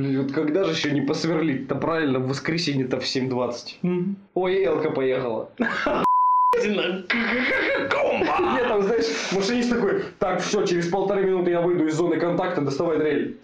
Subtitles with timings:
[0.00, 4.14] Блин, вот когда же еще не посверлить-то правильно в воскресенье-то в 7.20?
[4.32, 5.50] Ой, Элка поехала.
[6.56, 7.06] Нет,
[8.68, 12.98] там, знаешь, машинист такой, так, все, через полторы минуты я выйду из зоны контакта, доставай
[12.98, 13.38] дрель.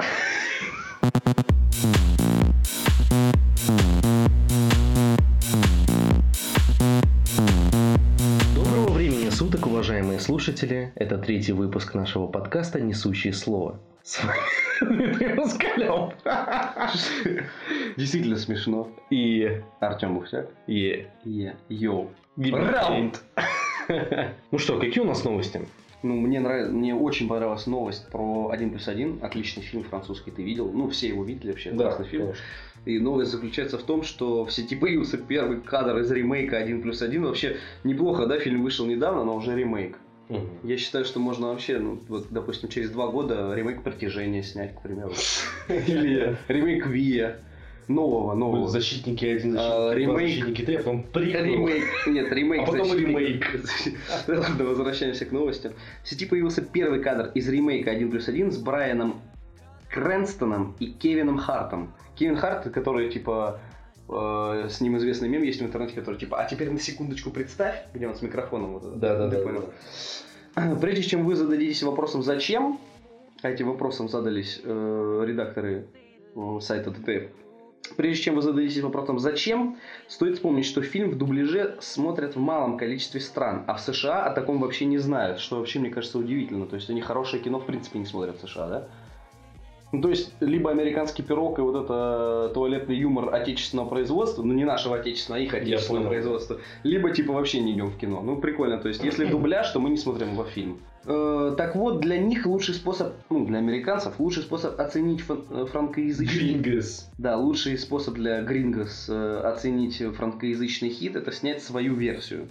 [10.46, 10.92] Слушатели.
[10.94, 13.80] Это третий выпуск нашего подкаста «Несущие слово».
[14.04, 16.12] С вами Москалев.
[17.96, 18.88] Действительно смешно.
[19.10, 19.60] И...
[19.80, 20.48] Артем Бухтяк.
[20.68, 21.04] И...
[21.68, 22.10] Йоу.
[22.36, 23.22] Раунд.
[24.50, 25.60] Ну что, какие у нас новости?
[26.02, 29.20] Ну, мне нравится, мне очень понравилась новость про 1 плюс 1.
[29.22, 30.70] Отличный фильм французский, ты видел?
[30.72, 32.32] Ну, все его видели вообще, классный фильм.
[32.84, 37.02] И новость заключается в том, что в сети появился первый кадр из ремейка 1 плюс
[37.02, 37.24] 1.
[37.24, 39.98] Вообще неплохо, да, фильм вышел недавно, но уже ремейк.
[40.64, 44.80] Я считаю, что можно вообще, ну, вот, допустим, через два года ремейк «Притяжения» снять, к
[44.82, 45.12] примеру.
[45.68, 47.38] Или ремейк «Вия».
[47.88, 48.68] Нового, нового.
[48.68, 50.28] Защитники один, А, защитники два, ремейк.
[50.30, 51.44] защитники три, а потом приквел.
[51.44, 52.62] Ремейк, нет, ремейк.
[52.62, 53.46] А потом ремейк.
[54.26, 55.72] Ладно, возвращаемся к новостям.
[56.02, 59.20] В сети появился первый кадр из ремейка 1 плюс 1 с Брайаном
[59.88, 61.94] Крэнстоном и Кевином Хартом.
[62.16, 63.60] Кевин Харт, который, типа,
[64.08, 67.84] э, с ним известный мем есть в интернете, который, типа, а теперь на секундочку представь,
[67.94, 68.72] где он с микрофоном.
[68.72, 68.98] Вот, этот.
[68.98, 69.36] Да-да-да.
[69.36, 69.70] Ты понял.
[70.80, 72.80] Прежде чем вы зададитесь вопросом «Зачем?»,
[73.42, 75.86] а этим вопросом задались э, редакторы
[76.34, 77.30] э, сайта ТТФ,
[77.96, 79.76] Прежде чем вы зададитесь вопросом «Зачем?»,
[80.08, 84.32] стоит вспомнить, что фильм в дубляже смотрят в малом количестве стран, а в США о
[84.32, 86.66] таком вообще не знают, что вообще, мне кажется, удивительно.
[86.66, 88.88] То есть они хорошее кино в принципе не смотрят в США, да?
[89.92, 94.64] Ну, то есть, либо американский пирог и вот это туалетный юмор отечественного производства, ну не
[94.64, 98.20] нашего отечественного, а их отечественного производства, либо типа вообще не идем в кино.
[98.20, 100.80] Ну, прикольно, то есть, если дубляж, то мы не смотрим его фильм.
[101.04, 105.66] Э, так вот, для них лучший способ, ну, для американцев, лучший способ оценить фан- э,
[105.66, 106.54] франкоязычный...
[106.54, 107.08] Грингос.
[107.16, 112.48] Да, лучший способ для Грингос э, оценить франкоязычный хит это снять свою версию.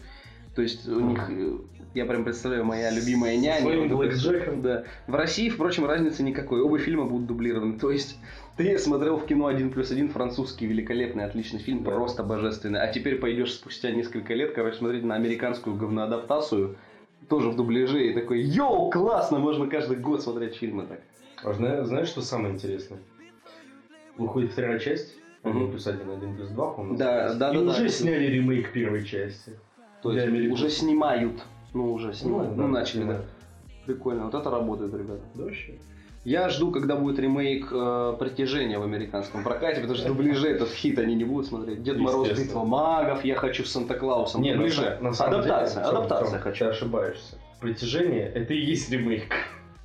[0.55, 1.57] То есть у них, э,
[1.93, 3.61] я прям представляю, моя любимая няня.
[3.61, 4.61] Своим блэкджеком.
[4.61, 4.83] Да.
[5.07, 6.61] В России, впрочем, разницы никакой.
[6.61, 7.77] Оба фильма будут дублированы.
[7.77, 8.17] То есть
[8.55, 11.91] ты смотрел в кино 1 плюс 1 французский великолепный, отличный фильм, Да.
[11.91, 12.79] просто божественный.
[12.79, 16.77] А теперь пойдешь спустя несколько лет, короче, смотреть на американскую говноадаптацию,
[17.29, 21.01] тоже в дубляже, и такой, йоу, классно, можно каждый год смотреть фильмы так.
[21.43, 22.99] А зна- знаешь, что самое интересное?
[24.17, 25.15] Выходит вторая часть.
[25.43, 26.97] 1 плюс 1, 1 плюс 2, по-моему.
[26.97, 27.39] Да, называется.
[27.39, 27.71] да, И да, да.
[27.71, 29.51] уже сняли ремейк первой части.
[30.11, 30.65] То есть американцев.
[30.65, 31.43] уже снимают.
[31.73, 32.55] Ну, уже снимают.
[32.55, 33.03] Ну, да, начали, да.
[33.03, 33.25] снимают.
[33.85, 35.21] Прикольно, вот это работает, ребята.
[35.35, 35.73] Да вообще.
[36.23, 40.69] Я жду, когда будет ремейк э, «Притяжения» в американском прокате, потому что в дубляже этот
[40.69, 41.83] хит они не будут смотреть.
[41.83, 42.29] Дед Мороз.
[42.29, 44.41] Битва магов, я хочу с Санта-Клаусом.
[44.41, 46.65] Не, в на самом адаптация, деле, адаптация хочу.
[46.65, 47.35] Ты ошибаешься.
[47.61, 49.35] Притяжение это и есть ремейк.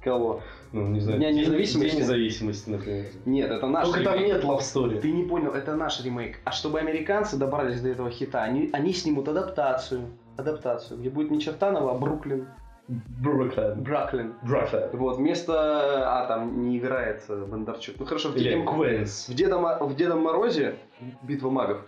[0.02, 0.42] Кого?
[0.72, 1.18] Ну, не знаю.
[1.18, 1.90] Дня независимости?
[1.90, 3.06] День независимости, например.
[3.24, 4.34] Нет, это наш Только там ремейк.
[4.34, 5.00] нет love story.
[5.00, 6.38] Ты не понял, это наш ремейк.
[6.44, 10.06] А чтобы американцы добрались до этого хита, они, они снимут адаптацию.
[10.36, 12.46] Адаптацию, где будет не Чертанова, а Бруклин.
[12.88, 13.82] Бруклин.
[13.82, 14.34] Браклин.
[14.42, 14.90] Бруклин.
[14.92, 15.54] Вот, вместо...
[16.22, 17.96] А, там не играет э, Бондарчук.
[17.98, 19.28] Ну хорошо, в Квенс.
[19.28, 20.76] в Дедом, в Дедом Морозе
[21.22, 21.78] Битва магов.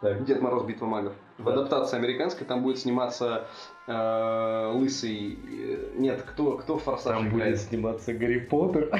[0.00, 0.24] Так.
[0.24, 1.12] Дед Мороз Битва магов.
[1.38, 1.52] В Да.
[1.52, 3.46] адаптации американской там будет сниматься
[3.92, 5.38] лысый...
[5.48, 7.54] э, Нет, кто, кто Форсаж Там играет?
[7.54, 8.90] будет сниматься Гарри Поттер.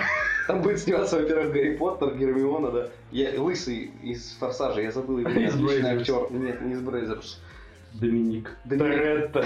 [0.47, 2.89] Там будет сниматься, во-первых, Гарри Поттер, Гермиона, да.
[3.13, 5.31] Я, лысый из Форсажа, я забыл его.
[5.41, 6.31] Из Отличный актер.
[6.31, 7.41] Нет, не из Брейзерс.
[7.95, 8.57] Доминик.
[8.65, 8.97] Доминик.
[8.97, 9.45] Торетто.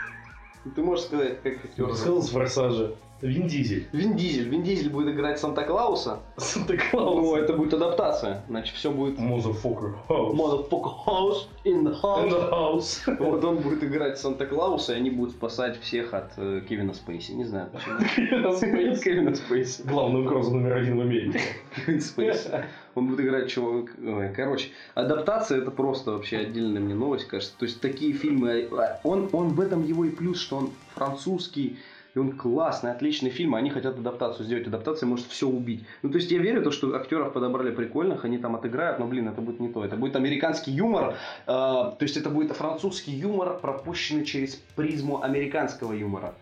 [0.74, 1.94] Ты можешь сказать, как актер?
[1.94, 2.94] Сказал с Форсажа.
[3.22, 3.86] Вин Дизель.
[3.92, 4.48] Вин Дизель.
[4.48, 6.20] Вин Дизель будет играть Санта-Клауса.
[6.36, 7.14] Санта-Клаус.
[7.16, 8.42] Ну, это будет адаптация.
[8.48, 9.18] Значит, все будет...
[9.18, 10.34] Motherfucker house.
[10.34, 12.30] Motherfucker house in the In house.
[12.30, 13.16] the house.
[13.18, 17.32] Вот он будет играть Санта-Клауса, и они будут спасать всех от э, Кевина Спейси.
[17.32, 17.98] Не знаю почему.
[19.00, 19.82] Кевина Спейси.
[19.84, 21.40] Главный угроза номер один в Америке.
[21.74, 22.64] Кевин Спейси.
[22.94, 23.86] Он будет играть ой,
[24.34, 27.54] Короче, адаптация это просто вообще отдельная мне новость, кажется.
[27.58, 28.68] То есть такие фильмы...
[28.72, 31.78] а, Он, он в этом его и плюс, что он французский,
[32.16, 34.66] и он классный, отличный фильм, а они хотят адаптацию сделать.
[34.66, 35.84] Адаптация может все убить.
[36.02, 39.28] Ну, то есть я верю, то, что актеров подобрали прикольных, они там отыграют, но, блин,
[39.28, 39.84] это будет не то.
[39.84, 45.92] Это будет американский юмор, э, то есть это будет французский юмор, пропущенный через призму американского
[45.92, 46.34] юмора.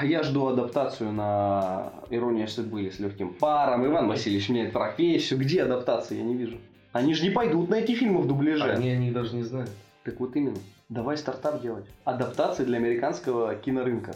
[0.00, 3.84] Я жду адаптацию на «Ирония судьбы» с легким паром.
[3.84, 5.40] Иван Васильевич меняет профессию.
[5.40, 6.18] Где адаптация?
[6.18, 6.58] Я не вижу.
[6.92, 8.70] Они же не пойдут на эти фильмы в дубляже.
[8.70, 9.70] Они о них даже не знают.
[10.04, 10.56] Так вот именно.
[10.88, 11.84] Давай стартап делать.
[12.04, 14.14] Адаптации для американского кинорынка.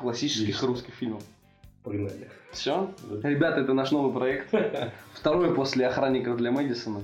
[0.00, 0.62] Классических Есть.
[0.62, 1.22] русских фильмов.
[1.82, 2.28] Погнали.
[2.52, 2.90] Все?
[3.10, 3.28] Да.
[3.28, 4.48] Ребята, это наш новый проект.
[5.12, 7.02] Второй после охранников для Мэдисона.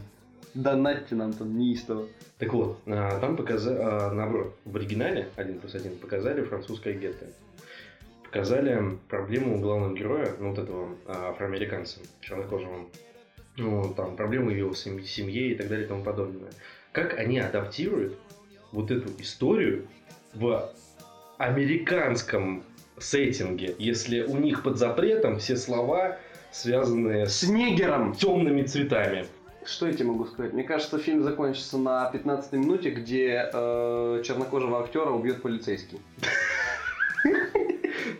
[0.54, 2.06] Донатьте нам там неистово.
[2.38, 7.26] Так вот, а, там показали, наоборот, в оригинале 1 плюс 1 показали французское гетто.
[8.24, 12.86] Показали проблему главного героя, ну вот этого а, афроамериканца, чернокожего.
[13.56, 16.50] ну, там, проблемы его сем- семье и так далее и тому подобное.
[16.92, 18.16] Как они адаптируют
[18.72, 19.86] вот эту историю
[20.34, 20.72] в
[21.38, 22.62] американском
[23.02, 26.18] сеттинге, если у них под запретом все слова,
[26.52, 28.14] связанные с С Нигером.
[28.14, 29.26] темными цветами.
[29.64, 30.52] Что я тебе могу сказать?
[30.54, 36.00] Мне кажется, фильм закончится на 15 минуте, где э, чернокожего актера убьет полицейский.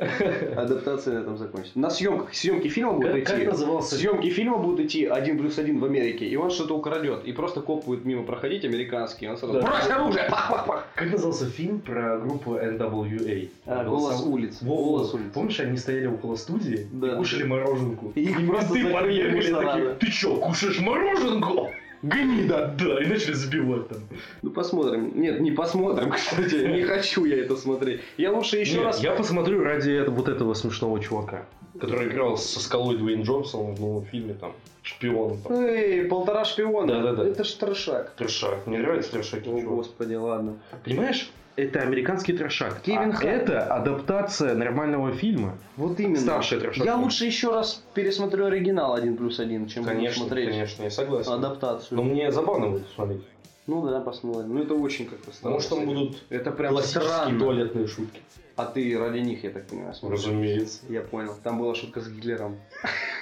[0.56, 1.79] Адаптация на этом закончится.
[1.79, 3.47] На съемках, съемки фильма будут Как, как идти.
[3.47, 7.25] назывался Съемки фильма будут идти один плюс один в Америке, и он что-то украдет.
[7.25, 9.61] И просто коп будет мимо проходить американский, он сразу Да.
[9.62, 10.26] «Брось оружие!
[10.31, 13.49] Пах-пах-пах!» Как назывался фильм про группу NWA?
[13.67, 14.58] А, «Голос сам- улиц».
[14.62, 15.26] Во, «Голос улиц».
[15.35, 17.12] Помнишь, они стояли около студии Да.
[17.14, 18.12] и кушали мороженку?
[18.14, 21.70] И их просто подъехали такие, ты чё, кушаешь мороженку?
[22.02, 22.75] Гнида!
[22.79, 23.99] Да, и начали забивать там.
[24.43, 25.20] Ну посмотрим.
[25.20, 26.55] Нет, не посмотрим, кстати.
[26.67, 28.00] Не хочу я это смотреть.
[28.17, 29.02] Я лучше еще Нет, раз...
[29.02, 31.44] Я посмотрю ради этого, вот этого смешного чувака,
[31.79, 35.38] который играл со скалой Дуэйн Джонсоном в новом фильме, там, шпион.
[35.43, 35.52] Там.
[35.52, 37.02] Эй, полтора шпиона.
[37.02, 37.29] Да-да-да.
[37.29, 38.14] Это ж трешак.
[38.17, 38.67] Трешак.
[38.67, 39.47] Мне нравится трешак.
[39.47, 40.56] О, господи, ладно.
[40.85, 41.31] Понимаешь?
[41.56, 42.81] Это американский трешак.
[42.82, 43.31] Кевин а Хартер.
[43.31, 45.58] это адаптация нормального фильма.
[45.76, 46.19] Вот именно.
[46.20, 46.85] Старший трешак.
[46.85, 51.32] Я лучше еще раз пересмотрю оригинал 1 плюс 1, чем Конечно, смотреть конечно, я согласен.
[51.32, 51.97] адаптацию.
[51.97, 53.23] Но мне забавно будет смотреть.
[53.67, 54.55] Ну да, посмотрим.
[54.55, 55.61] Ну это очень как-то странно.
[55.61, 57.38] Что там будут Это прям классические странно.
[57.38, 58.20] туалетные шутки.
[58.56, 60.20] А ты ради них, я так понимаю, смотришь?
[60.20, 60.81] Разумеется.
[60.88, 61.35] Я понял.
[61.43, 62.58] Там была шутка с Гитлером.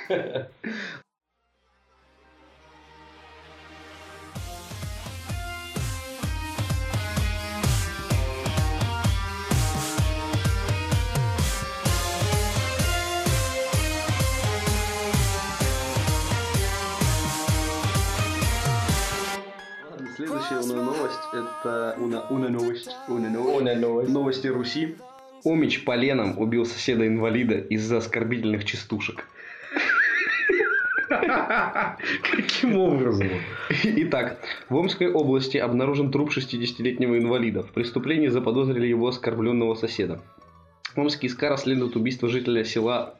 [20.28, 22.90] Следующая уна новость это уна, уна новость.
[23.08, 24.10] Уна новость.
[24.10, 24.96] Новости Руси.
[25.42, 29.26] Омич поленом убил соседа-инвалида из-за оскорбительных частушек.
[31.08, 33.28] Каким образом?
[33.70, 34.38] Итак,
[34.68, 37.62] в Омской области обнаружен труп 60-летнего инвалида.
[37.62, 40.20] В преступлении заподозрили его оскорбленного соседа.
[40.94, 43.14] Омский СК расследует убийство жителя села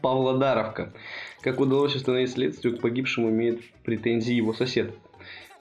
[0.00, 0.92] Павлодаровка.
[1.40, 4.94] Как удалось установить следствию, к погибшему имеет претензии его сосед.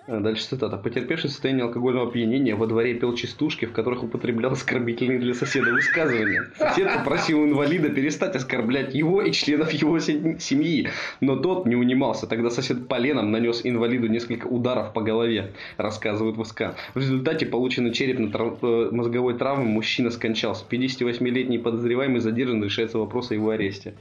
[0.05, 0.75] А Дальше цитата.
[0.75, 5.71] Потерпевший в состоянии алкогольного опьянения во дворе пел частушки, в которых употреблял оскорбительные для соседа
[5.71, 6.47] высказывания.
[6.57, 10.89] Сосед попросил инвалида перестать оскорблять его и членов его се- семьи,
[11.21, 12.27] но тот не унимался.
[12.27, 16.75] Тогда сосед поленом нанес инвалиду несколько ударов по голове, рассказывают в СК.
[16.93, 20.65] В результате полученной черепно-мозговой травмы мужчина скончался.
[20.69, 23.93] 58-летний подозреваемый задержан, решается вопрос о его аресте.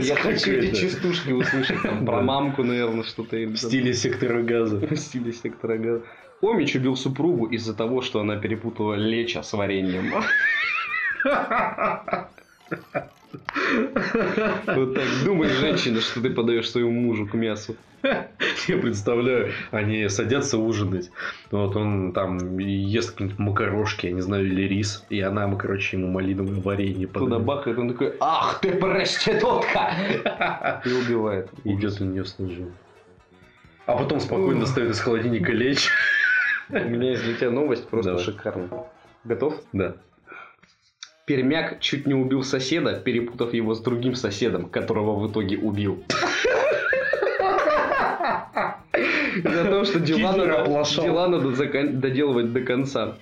[0.00, 3.36] Я хочу эти частушки услышать, там, про мамку, наверное, что-то.
[3.46, 4.76] В стиле сектора газа.
[4.78, 6.02] в стиле сектора газа.
[6.42, 10.12] Омич убил супругу из-за того, что она перепутала леча с вареньем.
[14.66, 15.04] Вот так.
[15.24, 17.76] Думай, женщина, что ты подаешь своему мужу к мясу.
[18.68, 21.10] Я представляю, они садятся ужинать.
[21.50, 25.04] Вот он там ест какие-нибудь макарошки, я не знаю, или рис.
[25.08, 27.44] И она ему, короче, ему малиновое варенье Туда подает.
[27.44, 29.92] бахает, он такой, ах ты проститутка!
[30.84, 31.50] И убивает.
[31.64, 32.72] Идет на нее с ножом.
[33.86, 35.88] А потом спокойно достает из холодильника лечь.
[36.68, 38.68] У меня есть для тебя новость просто шикарная.
[39.24, 39.60] Готов?
[39.72, 39.96] Да.
[41.24, 46.02] Пермяк чуть не убил соседа, перепутав его с другим соседом, которого в итоге убил.
[49.36, 51.04] Из-за того, что дела надо, оплошал.
[51.04, 53.16] дела надо закон- доделывать до конца.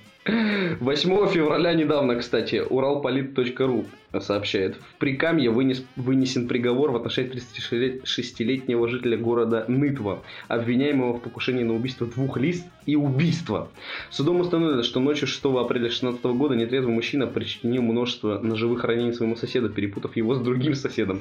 [0.81, 3.87] 8 февраля недавно, кстати, уралполит.ру
[4.19, 4.77] сообщает.
[4.77, 11.75] В Прикамье вынес, вынесен приговор в отношении 36-летнего жителя города Нытва, обвиняемого в покушении на
[11.75, 13.71] убийство двух лиц и убийство.
[14.11, 19.37] Судом установлено, что ночью 6 апреля 2016 года нетрезвый мужчина причинил множество ножевых ранений своему
[19.37, 21.21] соседу, перепутав его с другим соседом,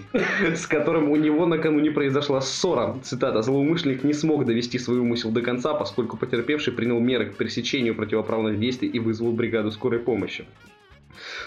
[0.56, 2.98] с которым у него накануне произошла ссора.
[3.04, 3.42] Цитата.
[3.42, 8.60] «Злоумышленник не смог довести свой умысел до конца, поскольку потерпевший принял меры к пресечению противоправных
[8.60, 10.46] действий и вызвал бригаду скорой помощи».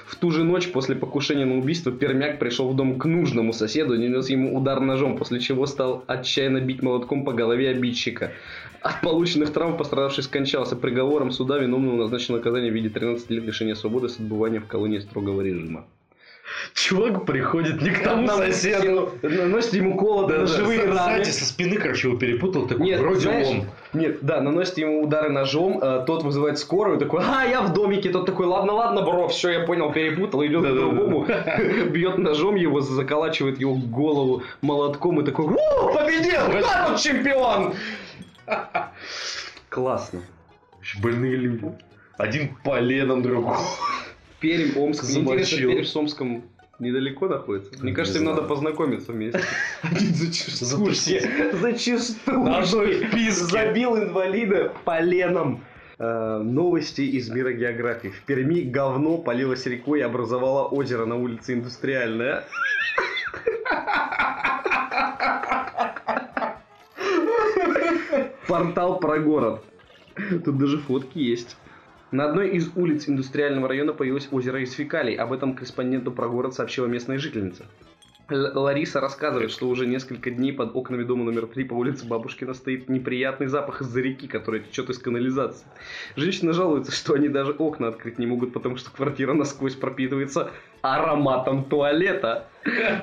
[0.07, 3.95] В ту же ночь после покушения на убийство Пермяк пришел в дом к нужному соседу
[3.95, 8.33] и нанес ему удар ножом, после чего стал отчаянно бить молотком по голове обидчика.
[8.81, 10.77] От полученных травм пострадавший скончался.
[10.77, 14.99] Приговором суда виновному назначено наказание в виде 13 лет лишения свободы с отбыванием в колонии
[14.99, 15.87] строгого режима.
[16.75, 19.13] Чувак приходит не к тому соседу.
[19.23, 20.97] Наносит ему колото, ножевые С- раны.
[21.25, 22.67] Сзади со спины, короче, его перепутал.
[22.67, 23.65] Такой, Нет, вроде знаешь, он.
[23.93, 28.11] Нет, да, наносит ему удары ножом, э, тот вызывает скорую, такой, а, я в домике,
[28.11, 30.81] тот такой, ладно, ладно, бро, все, я понял, перепутал, идет к Да-да-да.
[30.91, 31.27] другому,
[31.91, 37.75] бьет ножом его, заколачивает его голову молотком и такой, у, победил, да, тут чемпион!
[39.69, 40.21] Классно.
[41.01, 41.65] Больные люди.
[42.19, 43.57] Один поленом, другой.
[44.43, 45.59] Пермь, Омск, мне интересно.
[45.59, 46.43] Пермь с Омском
[46.81, 47.71] недалеко находится.
[47.81, 48.37] Мне Не кажется, им знаю.
[48.37, 49.41] надо познакомиться вместе.
[49.83, 51.23] Один за частушки.
[51.53, 53.31] За частушкой.
[53.31, 55.65] Забил инвалида поленом.
[55.99, 58.09] Э, Новости из мира географии.
[58.09, 62.45] В Перми говно полилось рекой и образовало озеро на улице Индустриальная.
[68.49, 69.63] Портал про город.
[70.45, 71.57] Тут даже фотки есть.
[72.13, 75.15] На одной из улиц индустриального района появилось озеро из фекалий.
[75.15, 77.65] Об этом корреспонденту про город сообщила местная жительница.
[78.29, 82.91] Лариса рассказывает, что уже несколько дней под окнами дома номер 3 по улице Бабушкина стоит
[82.91, 85.67] неприятный запах из-за реки, которая течет из канализации.
[86.15, 90.51] Женщина жалуется, что они даже окна открыть не могут, потому что квартира насквозь пропитывается
[90.83, 92.47] ароматом туалета.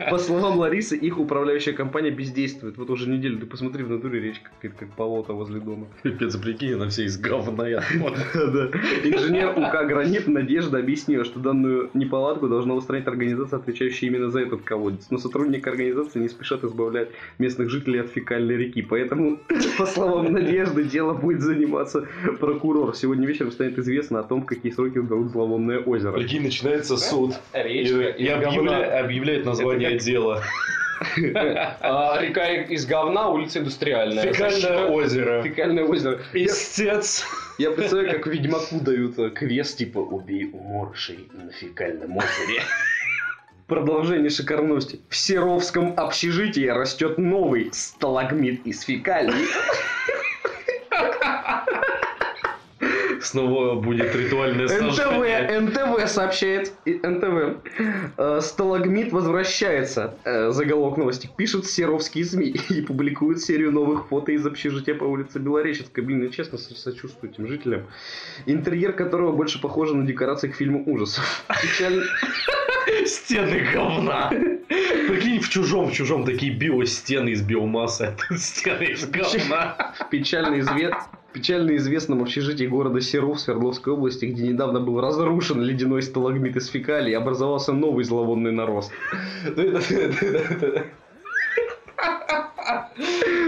[0.10, 2.78] По словам Ларисы, их управляющая компания бездействует.
[2.78, 5.88] Вот уже неделю, ты посмотри, в натуре речка какая-то, как болото возле дома.
[6.04, 7.60] Пипец, прикинь, она вся из говна.
[9.04, 14.62] Инженер УК «Гранит» Надежда объяснила, что данную неполадку должна устранить организация, отвечающая именно за этот
[14.62, 15.08] колодец.
[15.10, 18.82] Но сотрудники организации не спешат избавлять местных жителей от фекальной реки.
[18.82, 19.40] Поэтому,
[19.78, 22.08] по словам Надежды, дело будет заниматься
[22.40, 22.96] прокурор.
[22.96, 26.14] Сегодня вечером станет известно о том, в какие сроки сдадут зловонное озеро.
[26.14, 27.34] Прикинь, начинается суд.
[27.54, 30.44] И, Речка и объявля- объявляет название Это как- дела.
[31.82, 34.34] А, река из говна, улица индустриальная.
[34.34, 35.42] Фекальное озеро.
[35.44, 36.20] Фекальное озеро.
[36.34, 37.26] Истец.
[37.58, 42.64] Я представляю, как Ведьмаку дают квест, типа «Убей уморшей на фекальном озере».
[43.68, 45.00] Продолжение шикарности.
[45.10, 49.46] В Серовском общежитии растет новый сталагмит из фекалий.
[53.30, 55.60] Снова будет ритуальное сожжение.
[55.62, 57.58] НТВ, НТВ сообщает, НТВ,
[58.18, 64.46] э, сталагмит возвращается, Э, заголовок новости, пишут серовские СМИ и публикуют серию новых фото из
[64.46, 66.04] общежития по улице Белореченской.
[66.04, 67.82] Блин, я честно со- сочувствую этим жителям.
[68.48, 71.44] Интерьер которого больше похож на декорации к фильму ужасов.
[71.50, 72.04] Печаль-
[73.06, 74.30] Стены говна.
[74.30, 79.94] Прикинь, в чужом, в чужом такие биостены из биомассы, а тут стены из говна.
[80.10, 80.94] печально, изве-
[81.34, 87.16] печально известном общежитии города Серов Свердловской области, где недавно был разрушен ледяной сталагмит из фекалий,
[87.16, 88.92] образовался новый зловонный нарост.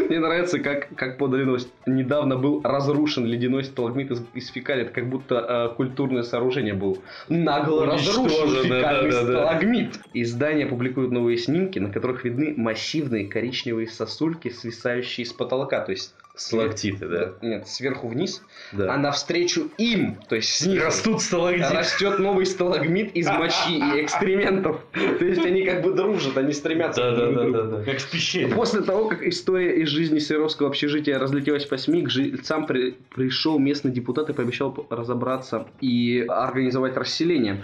[0.10, 1.70] Мне нравится, как, как подали новость.
[1.86, 4.84] Недавно был разрушен ледяной сталагмит из, из фекалий.
[4.84, 7.01] Это как будто э, культурное сооружение был.
[7.30, 9.39] Нагло разрушен фекальный да-да-да.
[9.39, 10.00] сталагмит.
[10.13, 15.82] Издания публикуют новые снимки, на которых видны массивные коричневые сосульки, свисающие с потолка.
[15.82, 17.34] То есть Сталактиты, да?
[17.41, 18.41] нет, сверху вниз,
[18.72, 18.98] а Да.
[18.98, 21.74] навстречу им, то есть снизу, Растут сталактиты.
[21.74, 24.80] растет новый сталагмит из мочи и экскрементов.
[24.94, 27.01] То есть они как бы дружат, они стремятся.
[27.01, 27.58] Да, да, друг к да, другу.
[27.72, 27.84] да, да.
[27.84, 28.48] Как в пещере.
[28.56, 33.60] После того, как история из жизни Серовского общежития разлетелась по СМИ, к жильцам при- пришел
[33.60, 37.63] местный депутат и пообещал разобраться и организовать расселение.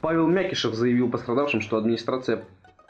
[0.00, 2.44] Павел Мякишев заявил пострадавшим, что администрация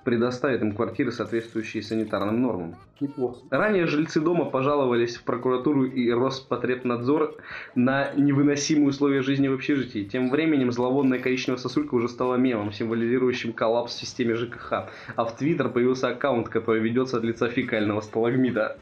[0.05, 2.77] предоставит им квартиры, соответствующие санитарным нормам.
[3.01, 3.41] Неплохо.
[3.51, 7.37] Ранее жильцы дома пожаловались в прокуратуру и Роспотребнадзор
[7.75, 10.05] на невыносимые условия жизни в общежитии.
[10.05, 14.89] Тем временем зловонная коричневая сосулька уже стала мемом, символизирующим коллапс в системе ЖКХ.
[15.17, 18.79] А в Твиттер появился аккаунт, который ведется от лица фекального сталагмита.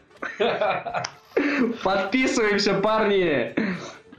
[1.83, 3.55] Подписываемся, парни!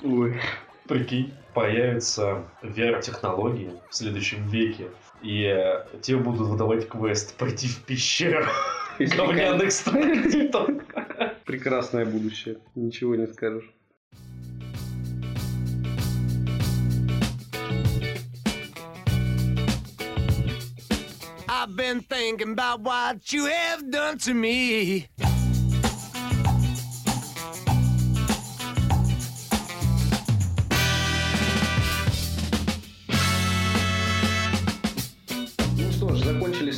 [0.04, 0.40] Ой.
[0.88, 4.86] Прикинь, появятся VR-технологии в следующем веке,
[5.22, 8.46] и э, тебе будут выдавать квест пойти в пещеру
[9.00, 10.70] Из говняных сталактитов.
[11.46, 12.58] Прекрасное будущее.
[12.76, 13.72] Ничего не скажешь.
[21.50, 25.08] I've been thinking about what you have done to me.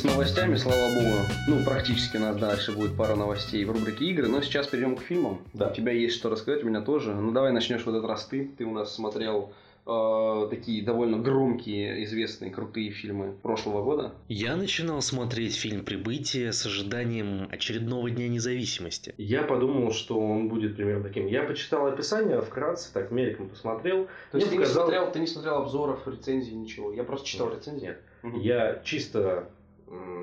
[0.00, 1.14] С новостями, слава богу.
[1.46, 4.28] Ну, практически у нас дальше будет пара новостей в рубрике игры.
[4.28, 5.42] Но сейчас перейдем к фильмам.
[5.52, 5.68] Да.
[5.68, 7.14] У тебя есть что рассказать, у меня тоже.
[7.14, 8.50] Ну, давай начнешь в этот раз ты.
[8.56, 9.52] Ты у нас смотрел
[9.86, 14.12] э, такие довольно громкие, известные, крутые фильмы прошлого года.
[14.28, 19.14] Я начинал смотреть фильм «Прибытие» с ожиданием очередного Дня независимости.
[19.18, 21.26] Я подумал, что он будет примерно таким.
[21.26, 24.08] Я почитал описание вкратце, так мельком посмотрел.
[24.32, 26.90] То есть ты, не показалось- смотрел, ты не смотрел обзоров, рецензий, ничего.
[26.90, 27.84] Я просто читал рецензии.
[27.88, 28.00] Нет.
[28.22, 28.40] Мгм.
[28.40, 29.48] Я чисто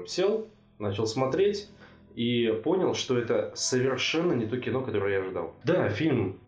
[0.08, 0.48] сел,
[0.80, 1.70] начал смотреть
[2.16, 5.54] и понял, что это совершенно не то кино, которое я ожидал.
[5.64, 6.40] Да, фильм,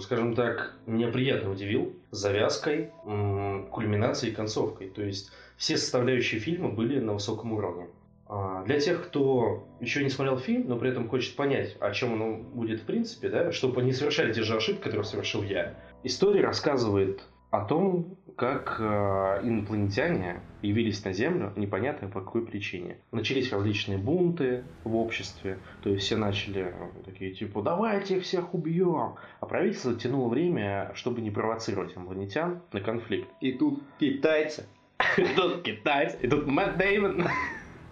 [0.00, 4.90] скажем так, меня приятно удивил завязкой, кульминацией и концовкой.
[4.90, 7.88] То есть все составляющие фильма были на высоком уровне.
[8.28, 12.20] А, Для тех, кто еще не смотрел фильм, но при этом хочет понять, о чем
[12.20, 15.74] он будет в принципе, да, чтобы не совершали те же ошибки, которые совершил я.
[16.04, 22.98] История рассказывает о том, как э, инопланетяне явились на Землю, непонятно по какой причине.
[23.10, 28.54] Начались различные бунты в обществе, то есть все начали э, такие типа «давайте их всех
[28.54, 33.28] убьем», а правительство тянуло время, чтобы не провоцировать инопланетян на конфликт.
[33.40, 34.66] И тут китайцы.
[35.16, 37.26] И тут китайцы, и тут Мэтт Дэймон.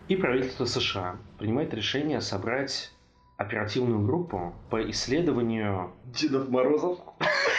[0.09, 2.93] И правительство США принимает решение собрать
[3.37, 6.99] оперативную группу по исследованию Дедов Морозов.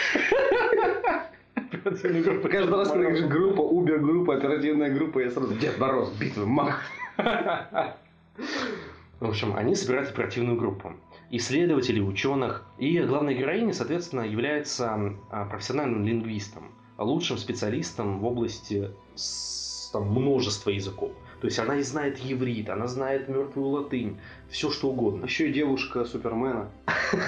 [1.88, 6.46] оперативную группу Каждый раз, когда говоришь группа, Убер-группа, оперативная группа, я сразу Дед Мороз, битвы,
[6.46, 6.82] мах.
[9.20, 10.92] В общем, они собирают оперативную группу
[11.30, 12.64] исследователей, ученых.
[12.78, 18.90] И главной героиней, соответственно, является а, профессиональным лингвистом, лучшим специалистом в области
[19.92, 21.12] там, множества языков.
[21.40, 24.18] То есть она и знает еврит, она знает мертвую латынь,
[24.48, 25.24] все что угодно.
[25.24, 26.70] Еще и девушка Супермена.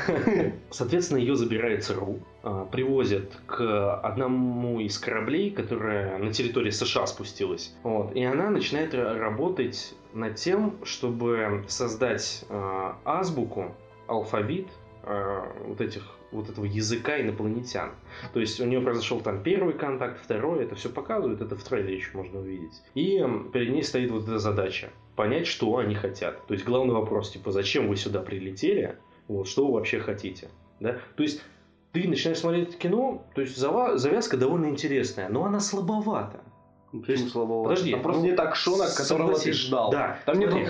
[0.71, 7.75] Соответственно, ее забирает ЦРУ, а, привозят к одному из кораблей, которая на территории США спустилась.
[7.83, 13.75] Вот, и она начинает ра- работать над тем, чтобы создать а, азбуку,
[14.09, 14.69] алфавит
[15.05, 17.91] а, вот этих вот этого языка инопланетян.
[18.33, 21.97] То есть у нее произошел там первый контакт, второй, это все показывают, это в трейлере
[21.97, 22.83] еще можно увидеть.
[22.95, 26.47] И перед ней стоит вот эта задача понять, что они хотят.
[26.47, 28.97] То есть главный вопрос, типа, зачем вы сюда прилетели,
[29.29, 30.49] вот, что вы вообще хотите.
[30.81, 30.99] Да?
[31.17, 31.43] То есть
[31.93, 36.41] ты начинаешь смотреть это кино, то есть зава- завязка довольно интересная, но она слабовата.
[36.93, 37.63] Почему слабого?
[37.65, 39.91] подожди, Там просто ну, не так Шона, которого ты ждал.
[39.93, 40.69] Да, Там нет смотри.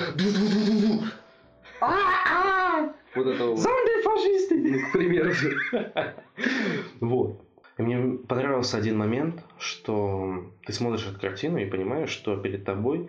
[3.14, 3.89] вот этого, Зомби-фашисты!
[4.50, 5.32] Ну, к примеру.
[7.00, 7.40] Вот.
[7.78, 13.08] И мне понравился один момент, что ты смотришь эту картину и понимаешь, что перед тобой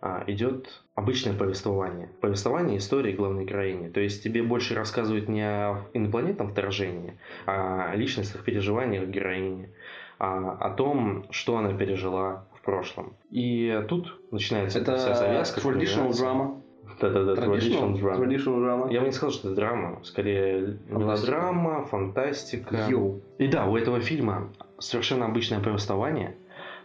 [0.00, 2.08] а, идет обычное повествование.
[2.20, 3.88] Повествование истории главной героини.
[3.88, 9.70] То есть тебе больше рассказывают не о инопланетном вторжении, а о личностных переживаниях героини,
[10.18, 13.14] а о том, что она пережила в прошлом.
[13.30, 15.60] И тут начинается Это вся завязка.
[15.60, 16.62] traditional кульминация.
[17.00, 18.26] Да-да-да, traditional drama.
[18.26, 18.92] Traditional drama.
[18.92, 22.86] Я бы не сказал, что это драма, скорее мелодрама, фантастика.
[22.88, 23.20] Йоу.
[23.38, 26.36] И да, у этого фильма совершенно обычное повествование,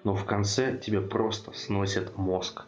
[0.03, 2.65] но в конце тебе просто сносит мозг.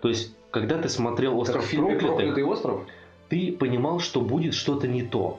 [0.00, 2.80] То есть, когда ты смотрел «Остров фильме проклятых», «Проклятый остров»?
[3.28, 5.38] ты понимал, что будет что-то не то.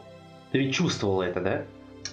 [0.52, 1.66] Ты ведь чувствовал это, да?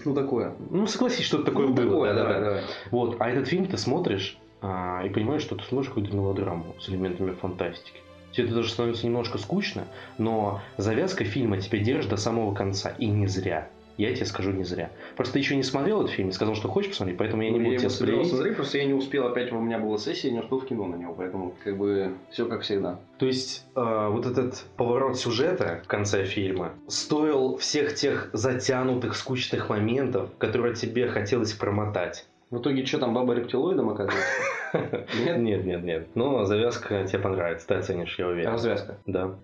[0.04, 0.54] Ну, такое.
[0.70, 1.86] Ну, согласись, что такое Ну, было.
[1.86, 2.34] такое, да-да-да.
[2.34, 2.62] давай, давай.
[2.90, 6.88] Вот, а этот фильм ты смотришь а, и понимаешь, что ты смотришь какую-то мелодраму с
[6.88, 8.00] элементами фантастики.
[8.32, 9.84] Тебе это даже становится немножко скучно,
[10.18, 12.90] но завязка фильма тебя держит до самого конца.
[12.98, 13.68] И не зря.
[13.96, 14.90] Я тебе скажу не зря.
[15.14, 17.58] Просто ты еще не смотрел этот фильм и сказал, что хочешь посмотреть, поэтому я не
[17.58, 18.30] Ну, буду я его собирался спойлерить.
[18.34, 20.86] смотреть, просто я не успел, опять у меня была сессия, я не успел в кино
[20.86, 22.98] на него, поэтому как бы все как всегда.
[23.18, 29.68] То есть э, вот этот поворот сюжета в конце фильма стоил всех тех затянутых, скучных
[29.68, 32.26] моментов, которые тебе хотелось промотать.
[32.50, 34.28] В итоге, что там, баба рептилоидом оказывается?
[35.24, 35.38] Нет?
[35.38, 36.08] Нет, нет, нет.
[36.14, 38.50] Но завязка тебе понравится, ты оценишь, я уверен.
[38.50, 38.98] Развязка.
[39.06, 39.34] Да.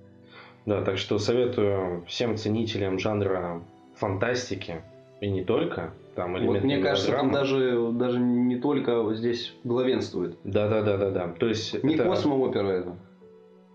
[0.66, 3.62] Да, так что советую всем ценителям жанра
[3.94, 4.82] фантастики,
[5.20, 7.32] и не только, там Вот элементы мне кажется, мелодрамы.
[7.32, 10.36] даже, даже не только здесь главенствует.
[10.44, 11.28] Да, да, да, да, да.
[11.38, 12.04] То есть Не это...
[12.04, 12.96] космо-опера это.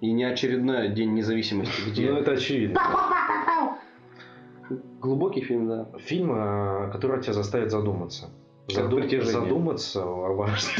[0.01, 2.11] И не очередной День независимости, где...
[2.11, 2.79] Ну, это очевидно.
[5.01, 5.87] Глубокий фильм, да.
[5.99, 8.29] Фильм, э, который тебя заставит задуматься.
[8.67, 9.31] «Притяжение».
[9.31, 10.73] Задуматься о важном.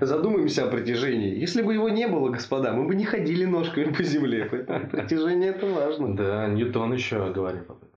[0.00, 1.38] Задумаемся о притяжении.
[1.38, 4.48] Если бы его не было, господа, мы бы не ходили ножками по земле.
[4.50, 6.16] Поэтому притяжение это важно.
[6.16, 7.91] Да, Ньютон еще говорил об этом.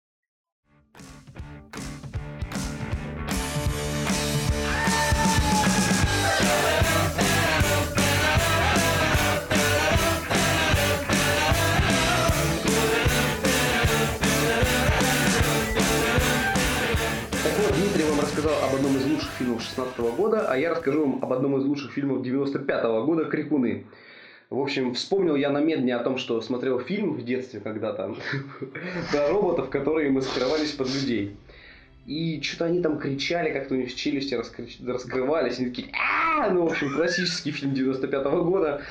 [18.44, 21.64] Рассказал об одном из лучших фильмов 16 года, а я расскажу вам об одном из
[21.64, 23.87] лучших фильмов 95 года «Крикуны».
[24.50, 28.14] В общем, вспомнил я на медне о том, что смотрел фильм в детстве когда-то
[29.12, 31.37] про роботов, которые маскировались под людей.
[32.07, 35.88] И что-то они там кричали, как-то у них челюсти раскры- раскрывались, они такие
[36.52, 38.83] Ну, в общем, классический фильм 95 года.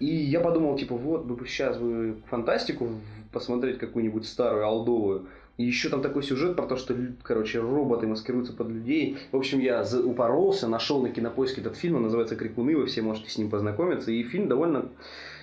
[0.00, 2.88] И я подумал, типа, вот, бы сейчас бы фантастику
[3.30, 5.26] посмотреть какую-нибудь старую, алдовую.
[5.58, 9.18] И еще там такой сюжет про то, что, короче, роботы маскируются под людей.
[9.32, 13.28] В общем, я упоролся, нашел на кинопоиске этот фильм, он называется «Крикуны», вы все можете
[13.30, 14.10] с ним познакомиться.
[14.10, 14.88] И фильм довольно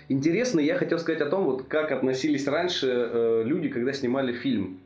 [0.07, 0.65] интересный.
[0.65, 4.79] Я хотел сказать о том, вот как относились раньше э, люди, когда снимали фильм.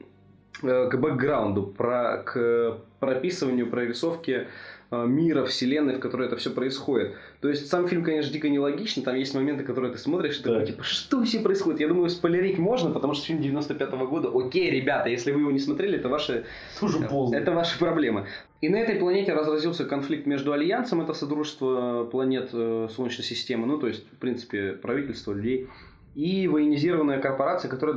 [0.61, 4.47] Э, к бэкграунду, про, к прописыванию, прорисовке
[4.91, 7.15] э, мира, вселенной, в которой это все происходит.
[7.41, 10.51] То есть сам фильм, конечно, дико нелогичный, там есть моменты, которые ты смотришь, и Да.
[10.51, 11.79] такой, типа, что вообще происходит?
[11.81, 14.29] Я думаю, спойлерить можно, потому что фильм 95 года.
[14.33, 16.45] Окей, ребята, если вы его не смотрели, это ваши
[16.79, 17.35] Тоже поздно.
[17.35, 18.27] это ваши проблемы.
[18.61, 23.77] И на этой планете разразился конфликт между Альянсом, это Содружество планет э, Солнечной системы, ну,
[23.77, 25.67] то есть, в принципе, правительство, людей,
[26.15, 27.95] и военизированная корпорация, которая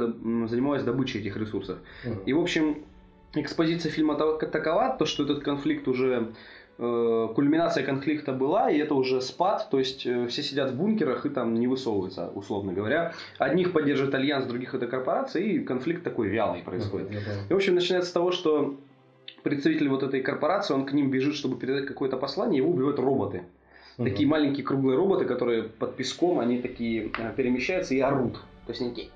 [0.48, 1.78] занималась добычей этих ресурсов.
[2.04, 2.20] Мгм.
[2.26, 2.84] И, в общем,
[3.34, 6.32] экспозиция фильма та- такова, то, что этот конфликт уже
[6.78, 11.26] э, кульминация конфликта была, и это уже спад, то есть э, все сидят в бункерах
[11.26, 13.12] и там не высовываются, условно говоря.
[13.38, 17.08] Одних поддерживает альянс, других это корпорация, и конфликт такой вялый происходит.
[17.08, 17.20] Понял.
[17.48, 18.76] И, в общем, начинается с того, что
[19.42, 23.42] представитель вот этой корпорации, он к ним бежит, чтобы передать какое-то послание, его убивают роботы.
[23.96, 28.38] Такие маленькие круглые роботы, которые под песком, они такие э, перемещаются и орут.
[28.66, 29.08] То есть они такие,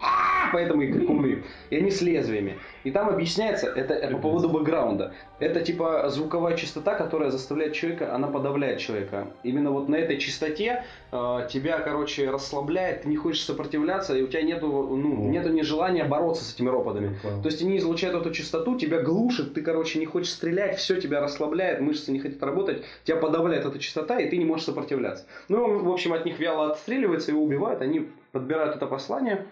[0.53, 1.43] поэтому и крикуны.
[1.71, 2.59] И они с лезвиями.
[2.85, 5.13] И там объясняется, это по поводу бэкграунда.
[5.41, 9.27] Это типа звуковая частота, которая заставляет человека, она подавляет человека.
[9.43, 14.29] Именно вот на этой частоте э, тебя, короче, расслабляет, ты не хочешь сопротивляться, и у
[14.29, 15.31] тебя нету, ну, Мгм.
[15.33, 17.19] нету ни желания бороться с этими роботами.
[17.21, 17.43] Понял.
[17.43, 21.21] То есть они излучают эту частоту, тебя глушит, ты, короче, не хочешь стрелять, все тебя
[21.21, 25.25] расслабляет, мышцы не хотят работать, тебя подавляет эта частота, и ты не можешь сопротивляться.
[25.49, 29.47] Ну, в общем, от них вяло отстреливается, его убивают, они подбирают это послание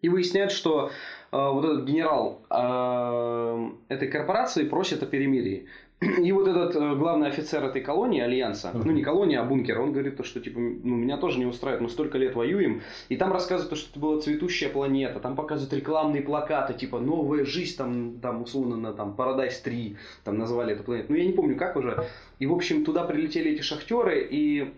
[0.00, 0.90] и выясняют, что
[1.30, 5.68] э, вот этот генерал э, этой корпорации просит о перемирии.
[6.00, 8.82] И вот этот э, главный офицер этой колонии, Альянса, Мгм.
[8.86, 11.80] ну не колонии, а бункера, он говорит, то, что типа, ну меня тоже не устраивает,
[11.82, 15.72] мы столько лет воюем, и там рассказывают, то, что это была цветущая планета, там показывают
[15.72, 20.82] рекламные плакаты, типа новая жизнь, там, там условно на там Paradise 3, там назвали эту
[20.82, 21.12] планету.
[21.12, 22.04] Ну я не помню как уже.
[22.40, 24.72] И в общем туда прилетели эти шахтеры, и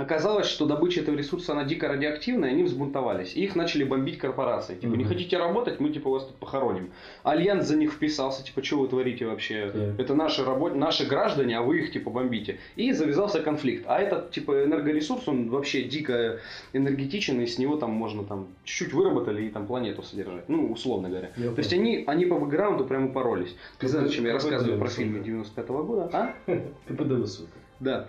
[0.00, 3.34] оказалось, что добыча этого ресурса, она дико радиоактивная, и они взбунтовались.
[3.34, 4.74] И их начали бомбить корпорации.
[4.74, 6.92] Типа, не хотите работать, мы типа вас тут похороним.
[7.22, 9.94] Альянс за них вписался, типа, что вы творите вообще?
[9.98, 10.74] Это наши, работ...
[10.74, 12.58] наши граждане, а вы их типа бомбите.
[12.76, 13.84] И завязался конфликт.
[13.86, 16.40] А этот типа энергоресурс, он вообще дико
[16.72, 20.48] энергетичен, и с него там можно там чуть-чуть выработали и там планету содержать.
[20.48, 21.30] Ну, условно говоря.
[21.36, 23.54] Я То есть они, они по бэкграунду прямо упоролись.
[23.78, 26.10] Ты знаешь, зачем я рассказываю про фильмы 95 года?
[26.12, 26.34] А?
[26.88, 27.60] КПД высокое.
[27.80, 28.08] Да.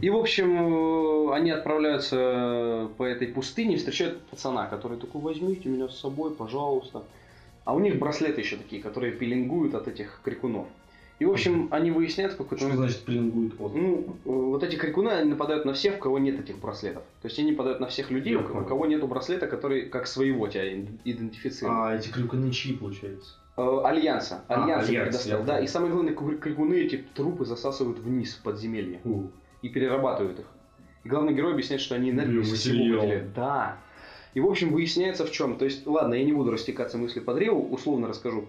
[0.00, 5.88] И, в общем, э, они отправляются по этой пустыне, встречают пацана, который такой, возьмите меня
[5.88, 7.02] с собой, пожалуйста.
[7.64, 10.66] А у них браслеты еще такие, которые пеленгуют от этих крикунов.
[11.20, 13.74] И, в общем, они выясняют какой-то Что значит пеленгует от?
[13.74, 17.02] Ну, э, вот эти крикуны, они нападают на всех, у кого нет этих браслетов.
[17.22, 20.48] То есть они нападают на всех людей, у у кого нету браслета, который как своего
[20.48, 21.78] тебя ид- идентифицирует.
[21.78, 23.36] А эти крикуны чьи, получается?
[23.56, 24.44] Э, Альянса.
[24.48, 25.60] А, Альянс их Альянс, предоставил, я да.
[25.60, 29.28] И самое главное, крикуны эти трупы засасывают вниз в подземелье У.
[29.62, 30.46] и перерабатывают их.
[31.04, 33.32] И главный герой объясняет, что они энергию Блин, выделяют.
[33.34, 33.76] Да.
[34.32, 35.56] И, в общем, выясняется в чем.
[35.56, 38.48] То есть, ладно, я не буду растекаться мысли по древу, условно расскажу.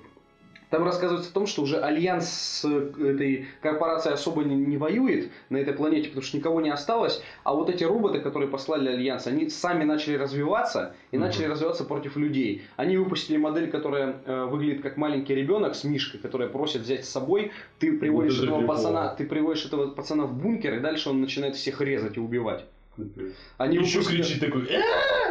[0.69, 5.32] Там рассказывается о том, что уже альянс с э, этой корпорацией особо не, не воюет
[5.49, 7.21] на этой планете, потому что никого не осталось.
[7.43, 11.25] А вот эти роботы, которые послали альянс, они сами начали развиваться и Мгм.
[11.28, 12.63] начали развиваться против людей.
[12.75, 17.10] Они выпустили модель, которая э, выглядит как маленький ребенок с мишкой, которая просит взять с
[17.10, 17.51] собой.
[17.80, 21.56] Ты приводишь это этого пацана, ты приводишь этого пацана в бункер, и дальше он начинает
[21.56, 22.65] всех резать и убивать.
[23.58, 24.67] Они Еще выпустили- кричит такой.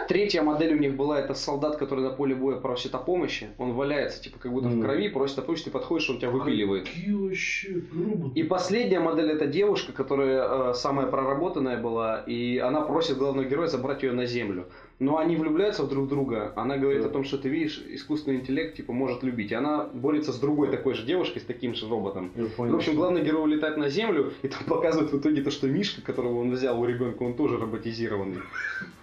[0.09, 3.49] Третья модель у них была, это солдат, который на поле боя просит о помощи.
[3.59, 4.83] Он валяется, типа, как будто в Мгм.
[4.83, 6.85] крови, просит о помощи, ты подходишь, он тебя выпиливает.
[6.87, 8.39] Какие вообще роботы?
[8.39, 13.67] И последняя модель это девушка, которая э, самая проработанная была, и она просит главного героя
[13.69, 14.67] забрать ее на землю.
[15.01, 16.53] Но они влюбляются в друг друга.
[16.57, 17.09] Она говорит Да.
[17.09, 19.51] о том, что ты видишь, искусственный интеллект типа может любить.
[19.51, 22.31] И она борется с другой такой же девушкой, с таким же роботом.
[22.37, 22.77] Я В понял.
[22.77, 26.41] общем, главный герой улетает на землю, и там показывают в итоге то, что Мишка, которого
[26.41, 28.39] он взял у ребенка, он тоже роботизированный.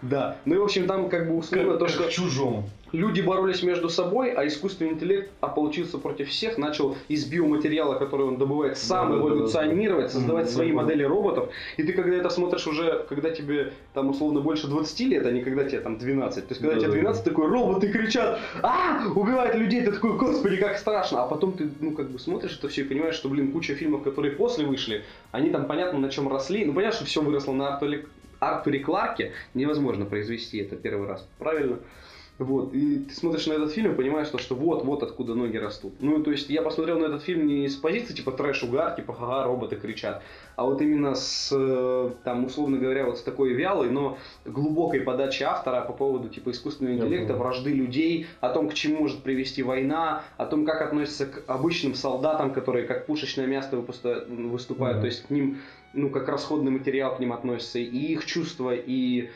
[0.02, 0.38] Да.
[0.46, 2.64] Ну и, в общем, там как бы условно то, что в чужом.
[2.92, 8.38] люди боролись между собой, а искусственный интеллект ополчился против всех, начал из биоматериала, который он
[8.38, 10.10] добывает сам, Да, да, да, эволюционировать, да.
[10.10, 10.82] создавать Мгм, свои понял.
[10.82, 11.50] модели роботов.
[11.78, 15.44] И ты когда это смотришь уже, когда тебе там условно больше 20 лет, а не
[15.44, 16.48] когда тебе там 12.
[16.48, 20.18] То есть когда Да, тебе да, 12, такой роботы кричат, а, убивают людей, ты такой,
[20.18, 21.24] господи, как страшно.
[21.24, 24.04] А потом ты, ну, как бы смотришь это все и понимаешь, что, блин, куча фильмов,
[24.04, 26.66] которые после вышли, они там понятно на чем росли.
[26.66, 28.06] Ну, понятно, что все выросло на Артуре,
[28.40, 31.80] Артуре Кларке, невозможно произвести это первый раз, правильно?
[32.42, 35.58] Вот, и ты смотришь на этот фильм и понимаешь, что, что вот, вот откуда ноги
[35.58, 35.94] растут.
[36.00, 39.14] Ну, то есть я посмотрел на этот фильм не с позиции типа трэш угар, типа
[39.14, 40.24] ха роботы кричат,
[40.56, 45.44] а вот именно с, э, там, условно говоря, вот с такой вялой, но глубокой подачи
[45.44, 50.24] автора по поводу типа искусственного интеллекта, вражды людей, о том, к чему может привести война,
[50.38, 55.30] о том, как относятся к обычным солдатам, которые как пушечное мясо выступают, то есть к
[55.30, 55.60] ним,
[55.94, 59.30] ну, как расходный материал к ним относятся, и их чувства, и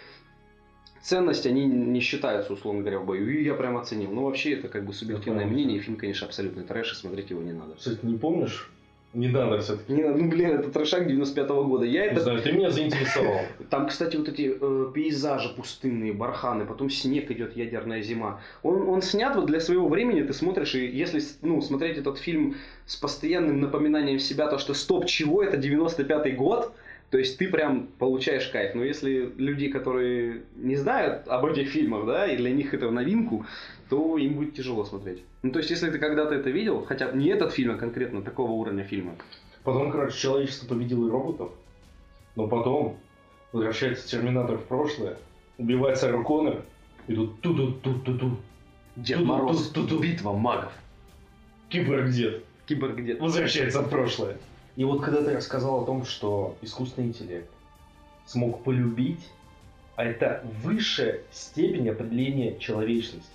[1.06, 3.30] ценность, они не считаются, условно говоря, в бою.
[3.30, 4.12] И я прям оценил.
[4.12, 5.78] Ну, вообще, это как бы субъективное мнение.
[5.78, 7.76] И фильм, конечно, абсолютный трэш, и смотреть его не надо.
[7.76, 8.72] Кстати, не помнишь?
[9.14, 9.94] Не надо все-таки.
[9.94, 11.86] Не надо, ну, блин, это трэшак 95 года.
[11.86, 12.22] Я Не это...
[12.22, 13.40] знаю, ты меня заинтересовал.
[13.70, 18.42] Там, кстати, вот эти э, пейзажи пустынные, барханы, потом снег идет, ядерная зима.
[18.62, 22.56] Он, он снят вот для своего времени, ты смотришь, и если ну, смотреть этот фильм
[22.88, 26.74] с постоянным напоминанием себя, то, что стоп, чего, это 95-й год,
[27.12, 28.76] то есть ты прям получаешь кайф.
[28.76, 32.92] Но если люди, которые не знают об этих фильмах, да, и для них это в
[32.92, 33.46] новинку,
[33.90, 35.24] то им будет тяжело смотреть.
[35.44, 38.52] Ну, то есть, если ты когда-то это видел, хотя не этот фильм, а конкретно такого
[38.52, 39.16] уровня фильма,
[39.64, 41.50] Потом, короче, человечество победило и роботов.
[42.36, 42.98] Но потом
[43.52, 45.18] возвращается Терминатор в прошлое,
[45.58, 46.64] убивает Сару Коннор,
[47.08, 48.38] и тут ту-ту-ту-ту-ту.
[48.96, 50.00] Дед Ту-ду, Мороз, ту-ду.
[50.00, 50.72] битва магов.
[51.70, 53.20] Киборг-дед Киборг дед.
[53.20, 54.38] возвращается в прошлое.
[54.76, 57.50] И вот когда ты рассказал о том, что искусственный интеллект
[58.26, 59.30] смог полюбить,
[59.96, 63.30] а это высшая степень определения человечности.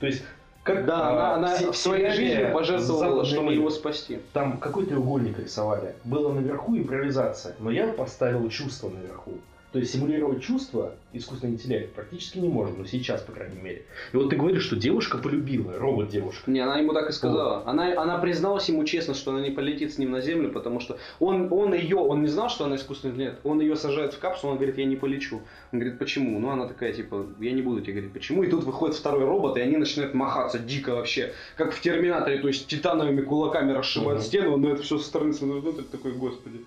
[0.00, 0.22] То есть,
[0.62, 3.58] как Да, а, она, она в своей жизни пожертвовала, «Западный чтобы мир».
[3.58, 4.18] его спасти.
[4.32, 5.94] Там какой треугольник рисовали?
[6.04, 9.32] Было наверху импровизация, но я поставил чувство наверху.
[9.70, 13.84] То есть симулировать чувства искусственный интеллект практически не может, но сейчас, по крайней мере.
[14.14, 16.50] И вот ты говоришь, что девушка полюбила, робот-девушка.
[16.50, 17.62] Не, она ему так и сказала.
[17.66, 20.98] Она, она призналась ему честно, что она не полетит с ним на землю, потому что
[21.20, 23.40] он, он ее, он не знал, что она искусственный интеллект.
[23.44, 25.42] Он ее сажает в капсулу, он говорит, я не полечу.
[25.72, 26.38] Он говорит, почему?
[26.40, 28.42] Ну, она такая, типа, я не буду тебе говорить, почему.
[28.44, 32.48] И тут выходит второй робот, и они начинают махаться дико вообще, как в Терминаторе, то
[32.48, 34.26] есть титановыми кулаками расшибают Мгм.
[34.26, 36.64] стену, на это все со стороны смотрит, ну, такой, господи,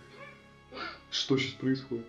[1.10, 2.06] что сейчас происходит?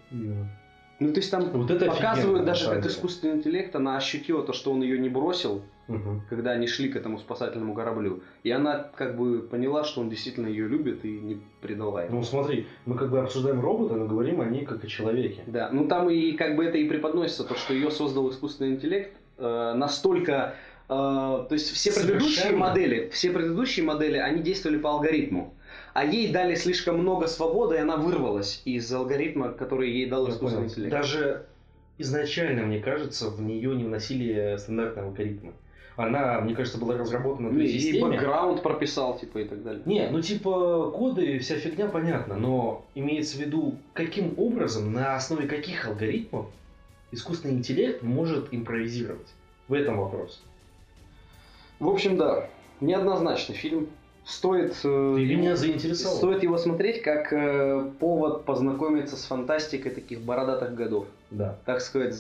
[1.01, 4.71] Ну, то есть там Вот это показывают даже, как искусственный интеллект, она ощутила то, что
[4.73, 6.23] он ее не бросил, Мгм.
[6.31, 8.23] когда они шли к этому спасательному кораблю.
[8.45, 12.15] И она как бы поняла, что он действительно ее любит и не предала его.
[12.15, 15.43] Ну смотри, мы как бы обсуждаем робота, но говорим о ней как о человеке.
[15.47, 19.13] Да, ну там и как бы это и преподносится, то, что ее создал искусственный интеллект
[19.39, 20.55] э, настолько...
[20.89, 22.59] э, то есть все предыдущие Совершенно.
[22.59, 25.53] модели, все предыдущие модели, они действовали по алгоритму.
[25.95, 30.67] А ей дали слишком много свободы, и она вырвалась из алгоритма, который ей дал искусственный
[30.67, 30.91] интеллект.
[30.91, 31.47] Даже
[31.99, 35.53] изначально, мне кажется, в нее не вносили стандартные алгоритмы.
[35.97, 38.17] Она, мне кажется, была разработана Ну, при и системе.
[38.17, 39.83] бэкграунд прописал, типа, и так далее.
[39.85, 45.47] Не, ну типа коды, вся фигня понятна, но имеется в виду, каким образом, на основе
[45.47, 46.47] каких алгоритмов
[47.11, 49.29] искусственный интеллект может импровизировать.
[49.69, 50.43] В этом вопрос.
[51.79, 52.49] В общем, да,
[52.81, 53.89] неоднозначный фильм.
[54.25, 56.17] Стоит, э, Ты меня заинтересовал.
[56.17, 61.07] стоит его смотреть как э, повод познакомиться с фантастикой таких бородатых годов.
[61.31, 61.59] Да.
[61.65, 62.15] Так сказать,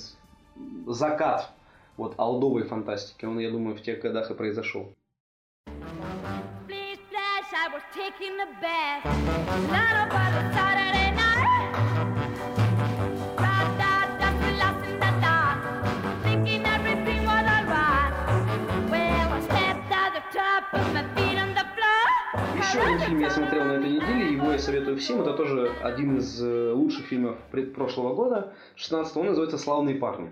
[0.86, 1.50] закат
[1.96, 3.24] вот алдовой фантастики.
[3.24, 4.92] Он, я думаю, в тех годах и произошел.
[5.66, 7.52] Splish splash,
[22.72, 25.20] Еще один фильм я смотрел на этой неделе, его я советую всем.
[25.20, 30.30] Это тоже один из э, лучших фильмов предпрошлого года, 16 он называется «Славные парни».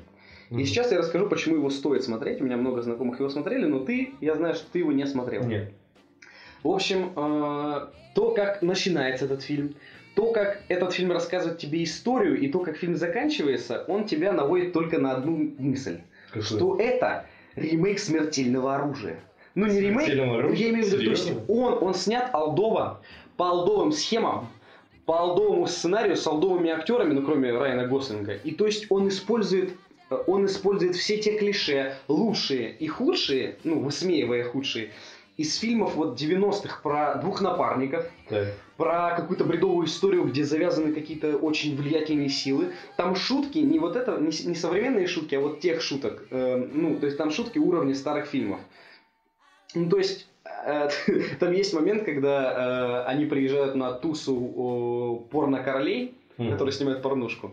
[0.48, 2.40] И сейчас я расскажу, почему его стоит смотреть.
[2.40, 5.44] У меня много знакомых его смотрели, но ты, я знаю, что ты его не смотрел.
[5.44, 5.74] Нет.
[6.62, 9.74] В общем, э, то, как начинается этот фильм,
[10.14, 14.72] то, как этот фильм рассказывает тебе историю, и то, как фильм заканчивается, он тебя наводит
[14.72, 16.00] только на одну мысль.
[16.28, 16.42] Какой?
[16.42, 19.20] Что это ремейк смертельного оружия.
[19.54, 20.58] Ну, не ремейк, «Смертельного оружия»?
[20.58, 23.00] я имею в виду, то есть он, он снят алдово,
[23.36, 24.48] по алдовым схемам,
[25.06, 28.34] по алдовому сценарию, с алдовыми актерами, ну, кроме Райана Гослинга.
[28.44, 29.72] И то есть он использует
[30.10, 34.90] э, он использует все те клише, лучшие и худшие, ну, высмеивая худшие,
[35.40, 38.48] из фильмов вот 90-х про двух напарников, Так.
[38.76, 42.72] про какую-то бредовую историю, где завязаны какие-то очень влиятельные силы.
[42.98, 46.26] Там шутки, не вот это, не, не современные шутки, а вот тех шуток.
[46.30, 48.60] Э, ну, то есть там шутки уровня старых фильмов.
[49.74, 50.26] Ну, то есть
[50.66, 50.88] э,
[51.40, 56.52] там есть момент, когда э, они приезжают на тусу порно-королей, Мгм.
[56.52, 57.52] который снимает порнушку.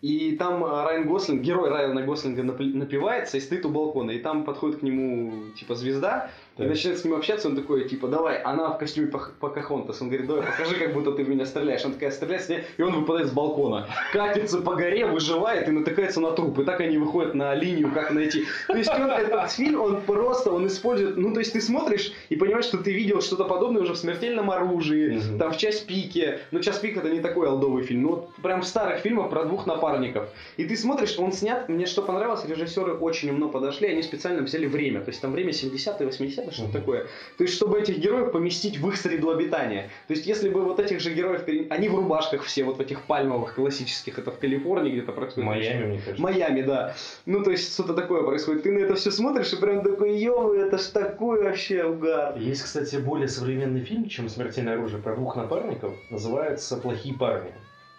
[0.00, 4.12] И там э, Райан Гослинг, герой Райана Гослинга напи- напивается и стоит у балкона.
[4.12, 6.68] И там подходит к нему, типа, звезда, и Так.
[6.68, 7.48] начинает с ним общаться.
[7.48, 9.08] Он такой, типа, давай, она в костюме
[9.40, 10.00] Покахонтас.
[10.00, 11.84] Он говорит, давай, покажи, как будто ты в меня стреляешь.
[11.84, 13.86] Она такая, стреляет с ней, и он выпадает с балкона.
[14.12, 16.58] Катится по горе, выживает и натыкается на труп.
[16.60, 18.44] И так они выходят на линию, как найти.
[18.68, 22.36] То есть он, этот фильм, он просто, он использует, ну, то есть ты смотришь и
[22.36, 25.38] понимаешь, что ты видел что-то подобное уже в «Смертельном оружии», Мгм.
[25.38, 26.40] там в «Час пике».
[26.50, 28.02] Ну, «Час пик» это не такой алдовый фильм.
[28.02, 30.28] Ну, вот прям в старых фильмах про двух напарников напарников.
[30.56, 34.66] И ты смотришь, он снят, мне что понравилось, режиссеры очень умно подошли, они специально взяли
[34.66, 37.06] время, то есть там время 70-е, 80-е, что-то такое.
[37.38, 39.90] То есть, чтобы этих героев поместить в их среду обитания.
[40.08, 43.02] То есть, если бы вот этих же героев, они в рубашках все, вот в этих
[43.02, 45.46] пальмовых классических, это в Калифорнии где-то происходит.
[45.46, 46.22] Майами, мне кажется.
[46.22, 46.94] Майами, да.
[47.26, 48.62] Ну, то есть, что-то такое происходит.
[48.62, 52.38] Ты на это все смотришь и прям такой, ё, это ж такой вообще угар.
[52.38, 55.94] Есть, кстати, более современный фильм, чем «Смертельное оружие» про двух напарников.
[56.10, 57.52] Называется «Плохие парни».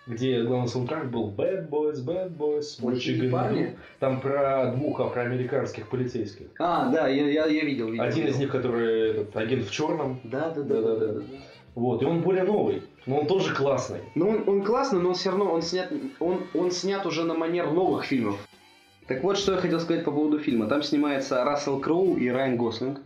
[0.08, 3.76] Где главный саундтрек был Bad Boys, Bad Boys, «Плохие парни»?
[4.00, 6.48] Там про двух афроамериканских полицейских.
[6.60, 8.04] А, да, я, я, я видел, видел.
[8.04, 10.20] Один из них, который этот, агент в черном.
[10.24, 11.22] Да, да, да, да, да, да.
[11.76, 14.00] Вот, и он более новый, но он тоже классный.
[14.16, 17.36] Ну, он, он классный, но он все равно, он снят, он, он снят уже на
[17.36, 18.40] манер новых фильмов.
[19.08, 20.68] Так вот, что я хотел сказать по поводу фильма.
[20.68, 23.00] Там снимается Рассел Кроу и Райан Гослинг.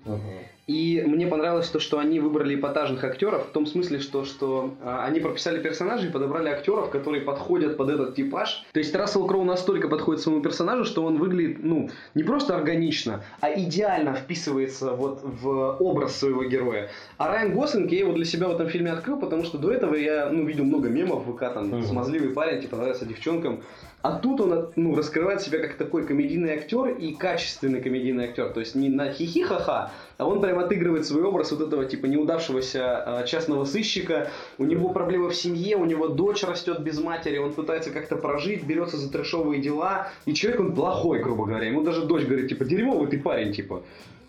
[0.67, 5.04] И мне понравилось то, что они выбрали эпатажных актеров, в том смысле, что, что а,
[5.06, 8.63] они прописали персонажей и подобрали актеров, которые подходят под этот типаж.
[8.71, 13.24] То есть Рассел Кроу настолько подходит своему персонажу, что он выглядит, ну, не просто органично,
[13.41, 16.89] а идеально вписывается вот в образ своего героя.
[17.17, 19.95] А Райан Гослинг, я его для себя в этом фильме открыл, потому что до этого
[19.95, 21.84] я, ну, видел много мемов в ВК, там, Мгм.
[21.84, 23.62] смазливый парень, типа, нравится девчонкам.
[24.04, 28.50] А тут он, ну, раскрывает себя как такой комедийный актер и качественный комедийный актер.
[28.50, 33.04] То есть не на хихи-ха-ха, а он прям отыгрывает свой образ вот этого типа неудавшегося
[33.24, 34.30] э, частного сыщика.
[34.58, 38.64] У него проблемы в семье, у него дочь растет без матери, он пытается как-то прожить,
[38.64, 40.10] берется за трешовые дела.
[40.26, 41.68] И человек он плохой, грубо говоря.
[41.68, 43.84] Ему даже дочь говорит, типа, дерьмовый ты парень, типа.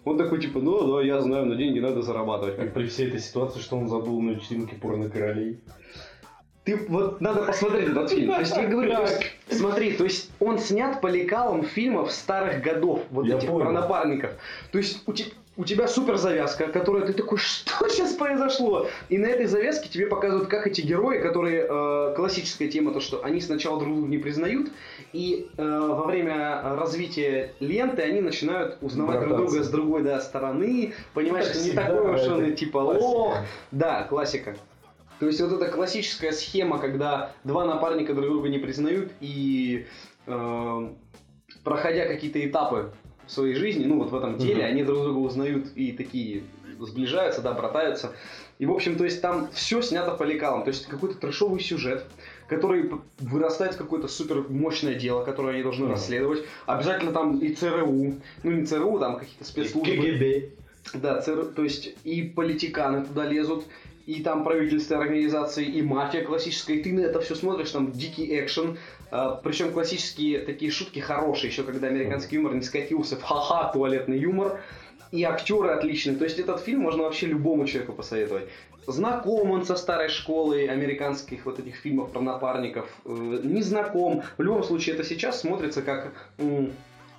[0.05, 2.57] Он такой, типа, ну да, я знаю, но деньги надо зарабатывать.
[2.57, 5.61] Как при всей этой ситуации, что он забыл на вечеринке порно-королей.
[6.65, 8.33] Ты вот надо посмотреть этот фильм.
[8.33, 12.63] То есть я говорю, то есть, смотри, то есть он снят по лекалам фильмов старых
[12.63, 13.65] годов, вот Я этих понял.
[13.65, 14.31] про напарников.
[14.71, 18.88] То есть у, те- у тебя супер завязка, которая ты такой, что сейчас произошло?
[19.09, 23.23] И на этой завязке тебе показывают, как эти герои, которые э, классическая тема, то что
[23.25, 24.71] они сначала друг друга не признают,
[25.12, 29.53] и э, во время развития ленты они начинают узнавать друг Брататься.
[29.53, 33.05] друга с другой да, стороны, понимать, Как что не такой уж он типа классика.
[33.05, 33.37] лох.
[33.71, 34.57] Да, классика.
[35.19, 39.87] То есть вот эта классическая схема, когда два напарника друг друга не признают и
[40.27, 40.88] э,
[41.62, 42.93] проходя какие-то этапы
[43.27, 44.73] в своей жизни, ну вот в этом деле, Мгм.
[44.73, 46.43] они друг друга узнают и такие
[46.81, 48.13] сближаются, да, братаются.
[48.59, 50.65] И, в общем, то есть там все снято по лекалам.
[50.65, 52.05] То есть какой-то трешовый сюжет,
[52.49, 56.43] который вырастает в какое-то супер мощное дело, которое они должны расследовать.
[56.67, 59.95] Обязательно там и ЦРУ, ну не ЦРУ, там какие-то спецслужбы.
[59.97, 60.49] КГБ.
[60.95, 63.65] Да, ЦР, то есть и политиканы туда лезут,
[64.07, 68.41] и там правительственные организации, и мафия классическая, и ты на это все смотришь, там дикий
[68.41, 68.79] экшен,
[69.43, 74.61] причем классические такие шутки хорошие, еще когда американский юмор не скатился в ха-ха туалетный юмор,
[75.12, 78.49] и актеры отличные, то есть этот фильм можно вообще любому человеку посоветовать.
[78.87, 84.23] Знаком он со старой школой американских вот этих фильмов про напарников, э, не знаком.
[84.38, 86.12] В любом случае это сейчас смотрится как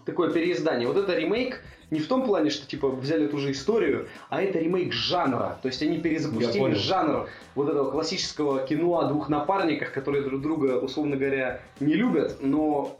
[0.05, 0.87] такое переиздание.
[0.87, 1.61] Вот это ремейк
[1.91, 5.59] не в том плане, что типа взяли ту же историю, а это ремейк жанра.
[5.61, 10.79] То есть они перезапустили жанр вот этого классического кино о двух напарниках, которые друг друга,
[10.79, 12.97] условно говоря, не любят, но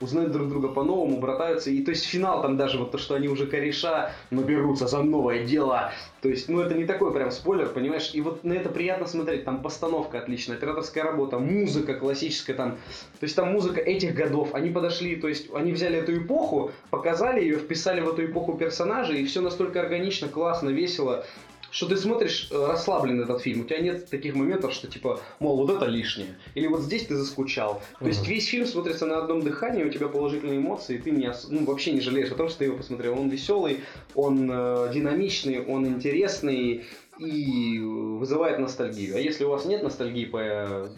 [0.00, 1.70] узнают друг друга по-новому, братаются.
[1.70, 5.02] И то есть финал там даже вот то, что они уже кореша, но берутся за
[5.02, 5.92] новое дело.
[6.22, 8.10] То есть, ну это не такой прям спойлер, понимаешь?
[8.14, 9.44] И вот на это приятно смотреть.
[9.44, 12.72] Там постановка отличная, операторская работа, музыка классическая там.
[12.72, 14.54] То есть там музыка этих годов.
[14.54, 19.20] Они подошли, то есть они взяли эту эпоху, показали ее, вписали в эту эпоху персонажей,
[19.20, 21.24] и все настолько органично, классно, весело
[21.70, 25.56] что ты смотришь э, расслабленно этот фильм, у тебя нет таких моментов, что типа, мол,
[25.56, 27.82] вот это лишнее, или вот здесь ты заскучал.
[27.98, 31.28] То есть весь фильм смотрится на одном дыхании, у тебя положительные эмоции, и ты не
[31.28, 33.18] ос- ну, вообще не жалеешь о том, что ты его посмотрел.
[33.18, 33.80] Он веселый,
[34.14, 36.84] он э, динамичный, он интересный
[37.18, 39.16] и вызывает ностальгию.
[39.16, 40.88] А если у вас нет ностальгии по э,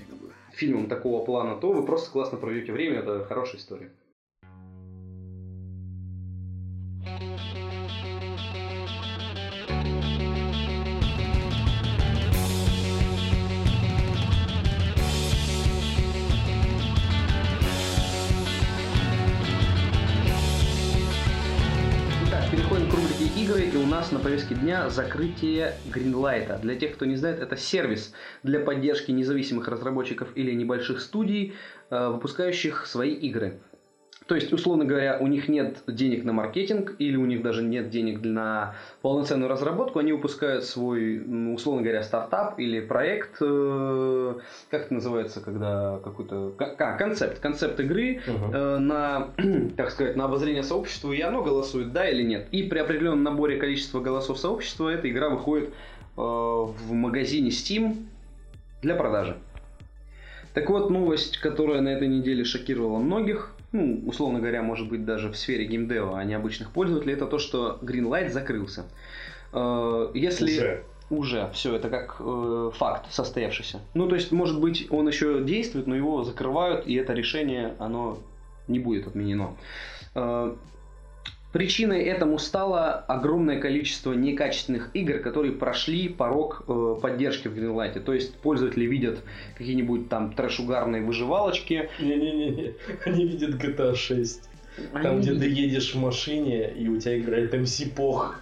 [0.53, 3.91] фильмам такого плана, то вы просто классно проведете время, это хорошая история.
[23.43, 26.61] Игры, и у нас на повестке дня закрытие Greenlight.
[26.61, 28.13] Для тех, кто не знает, это сервис
[28.45, 31.55] для поддержки независимых разработчиков или небольших студий,
[31.91, 33.59] э, выпускающих свои игры.
[34.27, 37.91] То есть, условно говоря, у них нет денег на маркетинг или у них даже нет
[37.91, 44.35] денег на полноценную разработку, они выпускают свой, ну, условно говоря, стартап или проект, э,
[44.71, 48.55] как это называется, когда какой-то ка- ка- концепт, концепт игры, Мгм.
[48.55, 49.29] э, на,
[49.77, 52.47] так сказать, на обозрение сообществу, и оно голосует, да или нет.
[52.53, 55.71] И при определенном наборе количества голосов сообщества эта игра выходит э,
[56.17, 57.97] в магазине Steam
[58.83, 59.37] для продажи.
[60.55, 65.31] Так вот, новость, которая на этой неделе шокировала многих, ну, условно говоря, может быть, даже
[65.31, 68.85] в сфере геймдева, а не обычных пользователей, это то, что Greenlight закрылся.
[69.53, 70.53] Э, Если...
[70.53, 70.85] Уже.
[71.11, 73.81] Уже, все, это как э, факт состоявшийся.
[73.93, 78.19] Ну, то есть, может быть, он еще действует, но его закрывают, и это решение, оно
[78.67, 79.55] не будет отменено.
[80.15, 80.55] Э,
[81.53, 88.01] Причиной этому стало огромное количество некачественных игр, которые прошли порог э, поддержки в Greenlight.
[88.01, 89.21] То есть пользователи видят
[89.59, 91.91] какие-нибудь там трэш-угарные выживалочки.
[92.01, 92.75] Не-не-не,
[93.05, 94.49] они видят GTA 6.
[94.93, 98.41] Там, Они где ты едешь в машине, и у тебя играет МС Пох.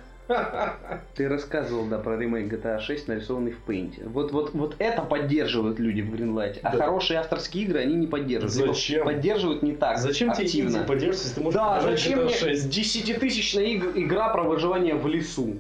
[1.15, 4.09] Ты рассказывал, да, про ремейк GTA 6, нарисованный в Paint.
[4.09, 6.61] Вот, вот, вот это поддерживают люди в Greenlight.
[6.63, 6.85] А Да.
[6.85, 8.77] хорошие авторские игры они не поддерживают.
[8.77, 9.05] Зачем?
[9.05, 10.69] Поддерживают не так Зачем тебе активно.
[10.77, 12.71] инди поддерживать, если ты можешь Да, зачем GTA мне 6?
[12.71, 15.57] десятитысячная иг- игра про выживание в лесу?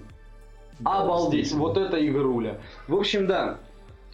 [0.78, 1.58] Да, Обалдеть, здесь.
[1.58, 2.58] вот это игруля.
[2.88, 3.58] В общем, да,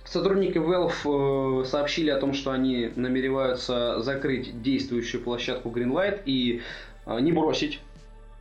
[0.05, 6.63] сотрудники Valve э, сообщили о том, что они намереваются закрыть действующую площадку Greenlight и
[7.07, 7.81] э, не бросить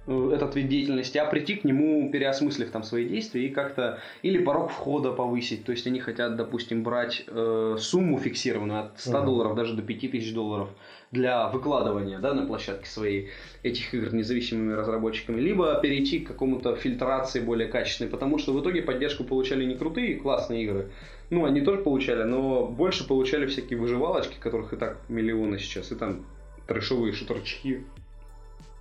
[0.07, 4.71] этот вид деятельности, а прийти к нему, переосмыслив там свои действия и как-то или порог
[4.71, 5.65] входа повысить.
[5.65, 9.25] То есть они хотят, допустим, брать э, сумму фиксированную от 100 Мгм.
[9.25, 10.69] долларов даже до 5000 долларов
[11.11, 13.29] для выкладывания да, на площадке своей
[13.63, 18.81] этих игр независимыми разработчиками, либо перейти к какому-то фильтрации более качественной, потому что в итоге
[18.81, 20.91] поддержку получали не крутые, классные игры,
[21.31, 25.95] ну, они тоже получали, но больше получали всякие выживалочки, которых и так миллионы сейчас, и
[25.95, 26.25] там
[26.67, 27.83] трэшовые шутерчики,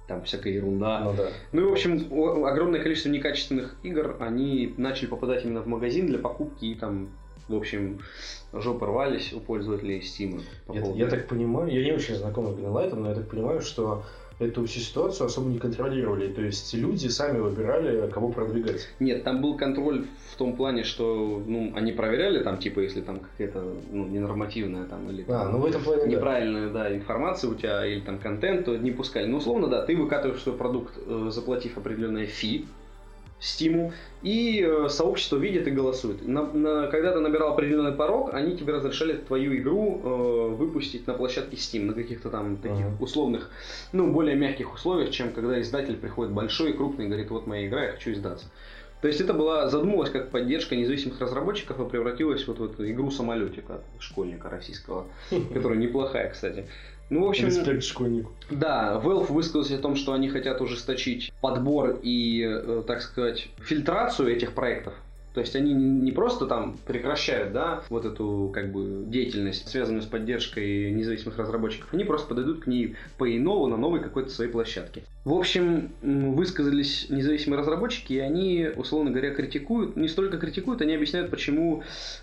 [0.07, 1.01] там всякая ерунда.
[1.01, 1.29] Ну да.
[1.53, 6.19] Ну и, в общем, огромное количество некачественных игр, они начали попадать именно в магазин для
[6.19, 7.09] покупки, и там,
[7.49, 8.01] в общем,
[8.53, 10.43] жопы рвались у пользователей Steam.
[10.67, 13.29] по Я, поводу я так понимаю, я не очень знаком с Greenlight, но я так
[13.29, 14.05] понимаю, что
[14.39, 16.33] эту всю ситуацию особо не контролировали.
[16.33, 18.89] То есть люди сами выбирали, кого продвигать.
[19.01, 23.21] Нет, там был контроль в том плане, что ну, они проверяли там, типа, если там
[23.21, 26.09] какая-то ну, ненормативная там или А, там, ну в этом плане да.
[26.09, 29.27] неправильная да, информация у тебя или там контент, то не пускали.
[29.27, 32.67] Ну, условно, да, ты выкатываешь свой продукт, э, заплатив определенное фи
[33.45, 33.93] Стиму,
[34.23, 36.27] и э, сообщество видит и голосует.
[36.27, 41.13] На, на- когда ты набирал определенный порог, они тебе разрешали твою игру э, выпустить на
[41.15, 42.97] площадке Steam, на каких-то там таких Ага.
[43.01, 43.51] условных,
[43.93, 47.67] ну, более мягких условиях, чем когда издатель приходит большой и крупный и говорит, вот моя
[47.67, 48.47] игра, я хочу издаться.
[49.03, 53.11] То есть это была задумалась как поддержка независимых разработчиков и превратилась вот в эту игру
[53.11, 55.09] самолетика школьника российского,
[55.53, 56.67] которая неплохая, кстати.
[57.11, 58.33] Ну, в общем, Респект школьнику.
[58.51, 64.35] да, Valve высказался о том, что они хотят ужесточить подбор и, э, так сказать, фильтрацию
[64.35, 64.95] этих проектов.
[65.35, 70.07] То есть они не просто там прекращают, да, вот эту как бы деятельность, связанную с
[70.07, 75.03] поддержкой независимых разработчиков, они просто подойдут к ней по-иному на новой какой-то своей площадке.
[75.25, 81.33] В общем, высказались независимые разработчики, и они, условно говоря, критикуют, не столько критикуют, они объясняют,
[81.33, 81.83] почему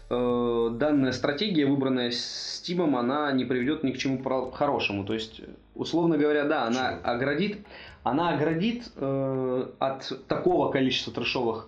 [0.09, 5.03] э, данная стратегия, выбранная Steam, она не приведет ни к чему хорошему.
[5.03, 5.41] То есть,
[5.75, 7.57] условно говоря, да, она оградит,
[8.03, 11.67] она оградит э, от такого количества трешовых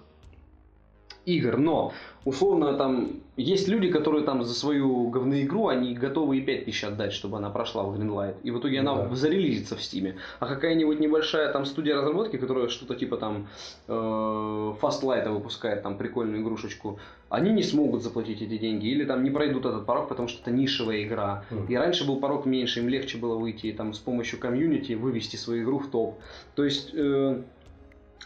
[1.26, 1.94] игр, но
[2.26, 7.38] условно там есть люди, которые там за свою говноигру, они готовы и 5000 отдать, чтобы
[7.38, 8.36] она прошла в Greenlight.
[8.44, 9.16] И в итоге она Да.
[9.16, 10.16] зарелизится в Steam.
[10.40, 13.48] А какая-нибудь небольшая там студия разработки, которая что-то типа там
[13.88, 17.00] э, Fastlight выпускает там прикольную игрушечку,
[17.30, 20.52] они не смогут заплатить эти деньги или там не пройдут этот порог, потому что это
[20.52, 21.46] нишевая игра.
[21.50, 21.66] Мгм.
[21.68, 25.36] И раньше был порог меньше, им легче было выйти и там с помощью комьюнити вывести
[25.38, 26.20] свою игру в топ.
[26.56, 27.42] То есть э,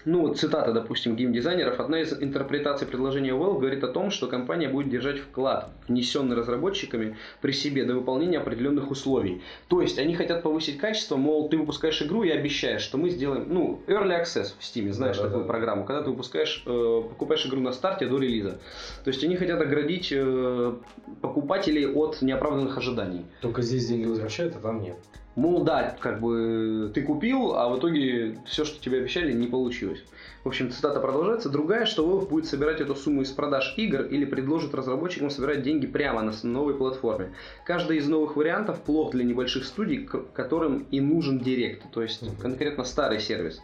[0.07, 1.81] ну, вот цитата, допустим, геймдизайнеров.
[1.81, 7.17] Одна из интерпретаций предложения Valve говорит о том, что компания будет держать вклад, внесенный разработчиками,
[7.41, 9.41] при себе до выполнения определенных условий.
[9.67, 13.47] То есть они хотят повысить качество, мол, ты выпускаешь игру и обещаешь, что мы сделаем,
[13.49, 15.33] ну, Early Access в Steam, знаешь Да-да-да.
[15.33, 18.59] такую программу, когда ты выпускаешь, э, покупаешь игру на старте до релиза.
[19.03, 20.73] То есть они хотят оградить э,
[21.21, 23.25] покупателей от неоправданных ожиданий.
[23.41, 24.95] Только здесь деньги возвращают, а там нет.
[25.37, 30.03] Мол, да, как бы ты купил, а в итоге все, что тебе обещали, не получилось.
[30.43, 31.49] В общем, цитата продолжается.
[31.49, 35.85] Другая, что Valve будет собирать эту сумму из продаж игр или предложит разработчикам собирать деньги
[35.85, 37.35] прямо на новой платформе.
[37.67, 42.83] Каждый из новых вариантов плох для небольших студий, которым и нужен директ, то есть конкретно
[42.83, 43.61] старый сервис.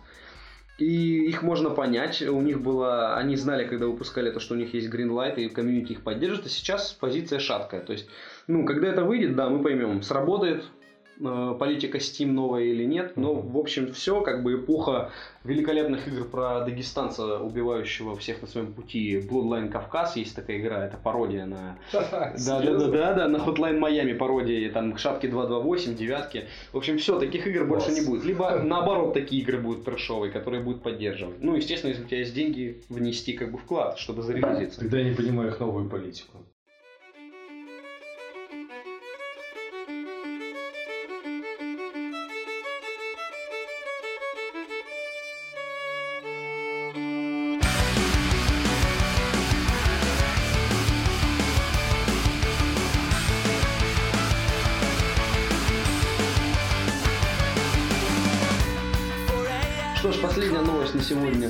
[0.77, 4.75] И их можно понять, у них было, они знали, когда выпускали то, что у них
[4.75, 7.81] есть Greenlight и комьюнити их поддержит, а сейчас позиция шаткая.
[7.81, 8.07] То есть,
[8.45, 10.63] ну, когда это выйдет, да, мы поймем, сработает
[11.19, 13.13] политика Steam новая или нет.
[13.15, 13.51] Но, Мгм.
[13.51, 15.11] в общем, все, как бы эпоха
[15.43, 19.19] великолепных игр про дагестанца, убивающего всех на своем пути.
[19.19, 21.77] Bloodline Кавказ есть такая игра, это пародия на...
[21.91, 26.47] Да, да, да, да, да, на Hotline Miami пародии, там шапки 228, девятки.
[26.71, 28.23] В общем, все, таких игр больше не будет.
[28.23, 31.41] Либо наоборот, такие игры будут трэшовые, которые будут поддерживать.
[31.41, 34.79] Ну, естественно, если у тебя есть деньги, внести как бы вклад, чтобы зарелизиться.
[34.79, 36.37] Тогда я не понимаю их новую политику.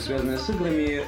[0.03, 1.01] Связанная с играми.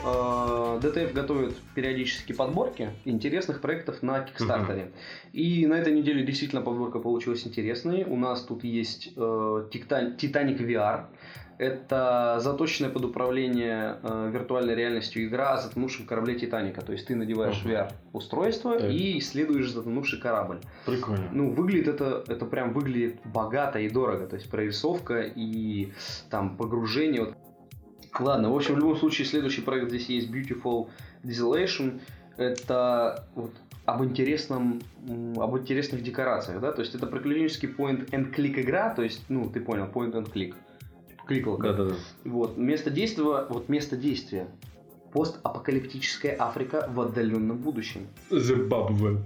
[0.81, 4.91] DTF готовит периодически подборки интересных проектов на Кикстартере.
[5.33, 8.05] И на этой неделе действительно подборка получилась интересной.
[8.05, 9.19] У нас тут есть э,
[9.71, 11.05] Титан- Titanic VR.
[11.57, 16.81] Это заточенная под управление э, виртуальной реальностью игра о затонувшем корабле Титаника.
[16.81, 17.71] То есть ты надеваешь Мгм.
[17.73, 18.91] VR-устройство Так.
[18.91, 20.59] и исследуешь затонувший корабль.
[20.85, 21.29] Прикольно.
[21.33, 24.25] Ну, выглядит это, это прям выглядит богато и дорого.
[24.27, 25.91] То есть прорисовка и
[26.29, 27.23] там погружение.
[27.25, 27.35] Вот.
[28.19, 30.89] Ладно, в общем, в любом случае, следующий проект здесь есть Beautiful
[31.23, 31.99] Desolation.
[32.37, 33.51] Это вот
[33.85, 34.81] об интересном,
[35.37, 39.49] об интересных декорациях, да, то есть это приключенческий point and click игра, то есть, ну,
[39.49, 40.55] ты понял, point and click.
[41.07, 41.73] Типа кликалка.
[41.73, 41.95] Да-да-да.
[42.25, 44.47] Вот, место действия, вот место действия.
[45.13, 48.07] Постапокалиптическая Африка в отдаленном будущем.
[48.31, 49.19] Зимбабве.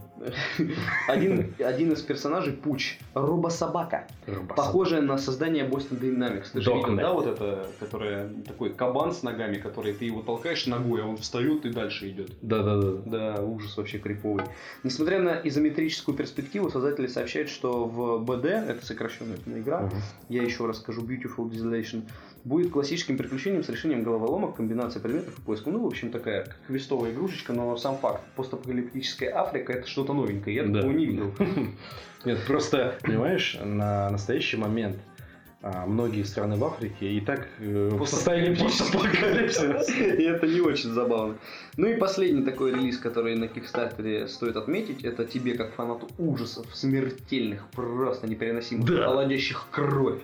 [1.07, 4.07] Один, один из персонажей Пуч, робособака,
[4.55, 6.47] похожая на создание Boston Dynamics.
[6.53, 10.65] Ты же видел, да, вот это, которая такой кабан с ногами, который ты его толкаешь
[10.67, 12.31] ногой, а он встает и дальше идет.
[12.41, 13.01] Да-да-да.
[13.05, 14.45] Да, ужас вообще криповый.
[14.83, 19.91] Несмотря на изометрическую перспективу, создатели сообщают, что в BD, это сокращенная игра, Мгм.
[20.29, 22.03] я еще раз скажу Beautiful Desolation,
[22.43, 25.73] будет классическим приключением с решением головоломок, комбинацией предметов и поиском.
[25.73, 30.63] Ну, в общем, такая квестовая игрушечка, но сам факт, постапокалиптическая Африка это что-то новенькое, я
[30.63, 30.73] Да.
[30.81, 31.33] такого не видел.
[32.25, 34.97] Нет, просто, понимаешь, на настоящий момент
[35.61, 39.81] а, многие страны в Африке и так э, в состоянии постапокалипсиса.
[39.93, 41.35] И это не очень забавно.
[41.77, 46.65] Ну и последний такой релиз, который на Кикстартере стоит отметить, это тебе, как фанату ужасов,
[46.73, 49.05] смертельных, просто непереносимых, Да.
[49.05, 50.21] холодящих кровь.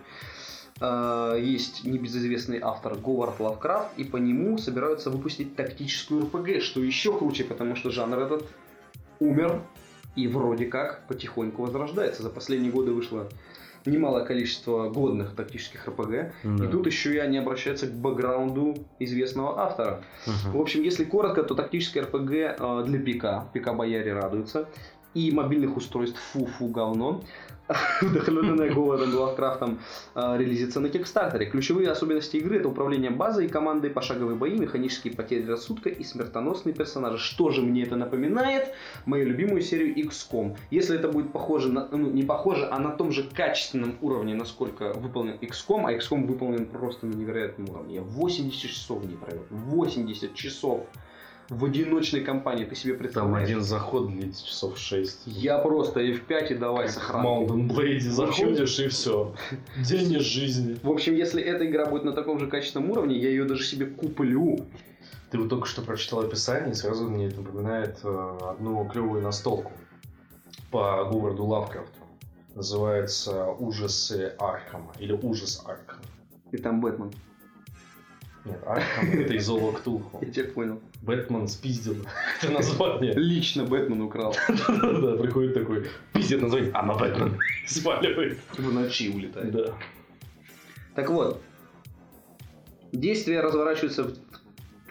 [0.81, 7.17] А, Есть небезызвестный автор Говард Лавкрафт, и по нему собираются выпустить тактическую РПГ, что еще
[7.17, 8.45] круче, потому что жанр этот
[9.19, 9.61] умер
[10.15, 12.23] и вроде как потихоньку возрождается.
[12.23, 13.29] За последние годы вышло
[13.85, 20.03] немалое количество годных тактических РПГ, и тут еще и они обращаются к бэкграунду известного автора.
[20.25, 24.67] В общем, если коротко, то тактическое РПГ э, для ПК, ПК Бояре радуются,
[25.13, 27.23] и мобильных устройств фу-фу говно,
[28.01, 29.79] вдохновленная Говардом Лавкрафтом,
[30.15, 31.47] релизится на Кикстартере.
[31.47, 37.17] Ключевые особенности игры это управление базой, командой, пошаговые бои, механические потери рассудка и смертоносные персонажи.
[37.17, 38.73] Что же мне это напоминает?
[39.05, 40.57] Мою любимую серию XCOM.
[40.69, 44.93] Если это будет похоже на, ну, не похоже, а на том же качественном уровне, насколько
[44.93, 47.95] выполнен XCOM, а XCOM выполнен просто на невероятном уровне.
[47.95, 49.43] Я 80 часов в ней провел.
[49.49, 50.85] 80 часов
[51.49, 52.65] в одиночной кампании.
[52.65, 53.47] Ты себе Там представляешь?
[53.47, 55.23] один заход длится часов 6.
[55.25, 57.27] Я просто F5 и давай В сохранки.
[57.27, 59.35] Mountain Blade заходишь и все.
[59.77, 60.77] День из жизни.
[60.81, 63.85] В общем, если эта игра будет на таком же качественном уровне, я ее даже себе
[63.85, 64.65] куплю.
[65.31, 69.71] Ты вот только что прочитал описание, и сразу мне это напоминает э, одну клевую настолку
[70.71, 71.99] по Говарду Лавкрафту.
[72.53, 76.01] Называется «Ужасы Архама» или «Ужас Архама».
[76.51, 77.11] И там Бэтмен.
[78.45, 80.19] Нет, Архам это из Ктулху.
[80.25, 80.79] Я тебя понял.
[81.01, 81.95] Бэтмен спиздил
[82.41, 83.13] это название.
[83.13, 84.35] Лично Бэтмен украл.
[84.47, 87.39] Да, приходит такой, пиздит название, а на Бэтмен.
[87.65, 88.37] Сваливает.
[88.55, 89.51] В ночи улетает.
[89.51, 89.73] Да.
[90.93, 91.41] Так вот,
[92.91, 94.13] действие разворачивается в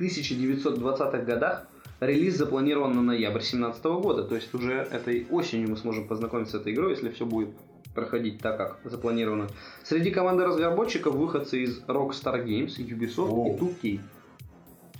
[0.00, 1.68] 1920-х годах.
[2.00, 4.24] Релиз запланирован на ноябрь 2017 года.
[4.24, 7.50] То есть уже этой осенью мы сможем познакомиться с этой игрой, если все будет
[7.94, 9.48] проходить так, как запланировано.
[9.82, 13.56] Среди команды разработчиков выходцы из Rockstar Games, Ubisoft Воу.
[13.56, 14.00] и 2K.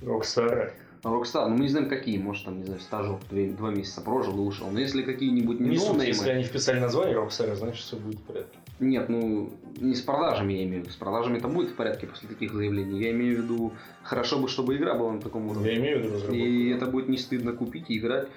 [0.03, 0.75] Rockstar.
[1.03, 4.40] Rockstar, ну мы не знаем какие, может там, не знаю, стажок два месяца прожил и
[4.40, 4.70] ушел.
[4.70, 8.20] Но если какие-нибудь не Не суть, если они вписали название Rockstar а, значит все будет
[8.20, 8.59] в порядке.
[8.80, 10.92] Нет, ну не с продажами я имею в виду.
[10.92, 13.01] С продажами это будет в порядке после таких заявлений.
[13.01, 13.72] Я имею в виду,
[14.03, 15.72] хорошо бы, чтобы игра была на таком уровне.
[15.72, 16.36] Я имею в виду разработку.
[16.36, 18.28] И это будет не стыдно купить и играть.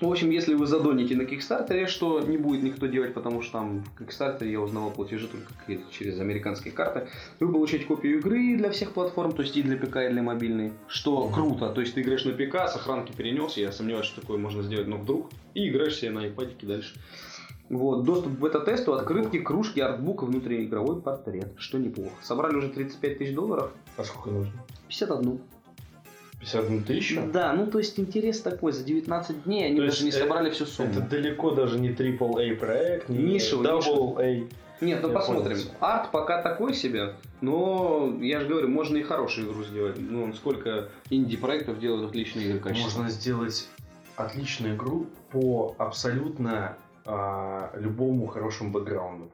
[0.00, 3.84] В общем, если вы задоните на Кикстартере, что не будет никто делать, потому что там
[3.84, 5.52] в Кикстартере я узнавал платежи только
[5.90, 9.96] через американские карты, вы получаете копию игры для всех платформ, то есть и для ПК,
[9.96, 11.68] и для мобильной, что круто.
[11.68, 14.96] То есть ты играешь на ПК, сохранки перенес, я сомневаюсь, что такое можно сделать, но
[14.96, 16.94] вдруг, и играешь себе на iPad дальше.
[17.68, 22.14] Вот, доступ к бета-тесту, открытки, кружки, артбук, внутриигровой портрет, что неплохо.
[22.22, 24.52] Собрали уже 35 тысяч долларов, А сколько нужно?
[24.88, 25.40] 51.
[26.40, 27.22] 51 тысячу?
[27.32, 30.50] Да, ну то есть интерес такой, за 19 дней они То даже не это- собрали
[30.50, 30.90] всю сумму.
[30.90, 34.46] Это далеко даже не AAA проект, не Нишевый, Double A.
[34.80, 35.56] Нет, ну Я посмотрим.
[35.58, 35.70] понял.
[35.80, 37.12] Арт пока такой себе,
[37.42, 39.96] но я же говорю, можно и хорошую игру сделать.
[39.98, 43.00] Ну, сколько инди-проектов делают отличные игры качества.
[43.00, 43.68] Можно сделать
[44.16, 49.30] отличную игру по абсолютно а, любому хорошему бэкграунду.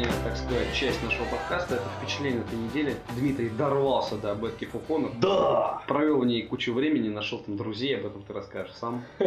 [0.00, 2.96] Последняя, так сказать, часть нашего подкаста, это впечатление этой недели.
[3.16, 5.10] Дмитрий дорвался до Бетки Фуфона.
[5.20, 5.82] Да!
[5.86, 9.02] Провел в ней кучу времени, нашел там друзей, об этом ты расскажешь сам.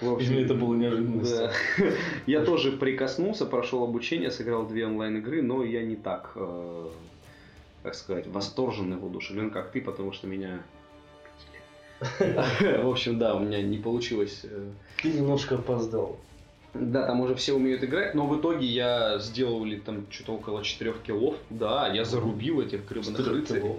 [0.00, 1.50] В общем, это было неожиданностью.
[1.78, 1.84] да.
[2.26, 6.88] Я тоже прикоснулся, прошел обучение, сыграл две онлайн-игры, но я не так, э,
[7.82, 10.62] так сказать, восторжен и воодушевлен, как ты, потому что меня...
[12.00, 14.70] В общем, да, у меня не получилось э,
[15.02, 16.18] Ты немножко опоздал.
[16.74, 20.62] Да, там уже все умеют играть, но в итоге я сделал ли там что-то около
[20.64, 21.36] 4 килов.
[21.50, 23.76] Да, я зарубил этих гребаных рыцарей.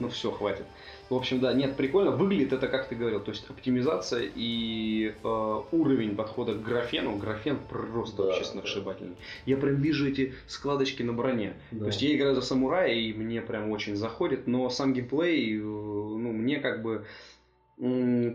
[0.00, 0.64] Ну все, хватит.
[1.10, 2.10] В общем, да, нет, прикольно.
[2.10, 7.16] Выглядит это, как ты говорил, то есть оптимизация и э, уровень подхода к графену.
[7.16, 8.46] Графен просто Да, вообще да.
[8.48, 9.16] сногсшибательный.
[9.46, 11.54] Я прям вижу эти складочки на броне.
[11.78, 15.62] То есть я играю за самурая, и мне прям очень заходит, но сам геймплей, э,
[15.62, 17.04] ну, мне как бы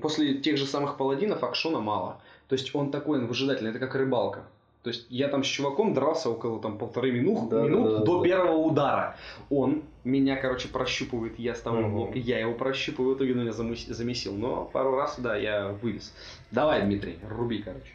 [0.02, 2.22] после тех же самых паладинов акшона мало.
[2.50, 4.44] То есть он такой он выжидательный, это как рыбалка.
[4.82, 8.06] То есть я там с чуваком дрался около там полторы минут, Да, минут да, да,
[8.06, 8.24] до да.
[8.24, 9.16] первого удара.
[9.50, 11.92] Он меня, короче, прощупывает, я ставлю Мгм.
[11.96, 14.34] блок, я его прощупываю, в итоге он меня замесил.
[14.34, 16.14] Но пару раз, да, я вывез.
[16.52, 17.92] Давай, Дмитрий, руби, короче.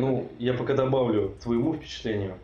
[0.00, 2.34] Ну, я пока добавлю твоему впечатлению.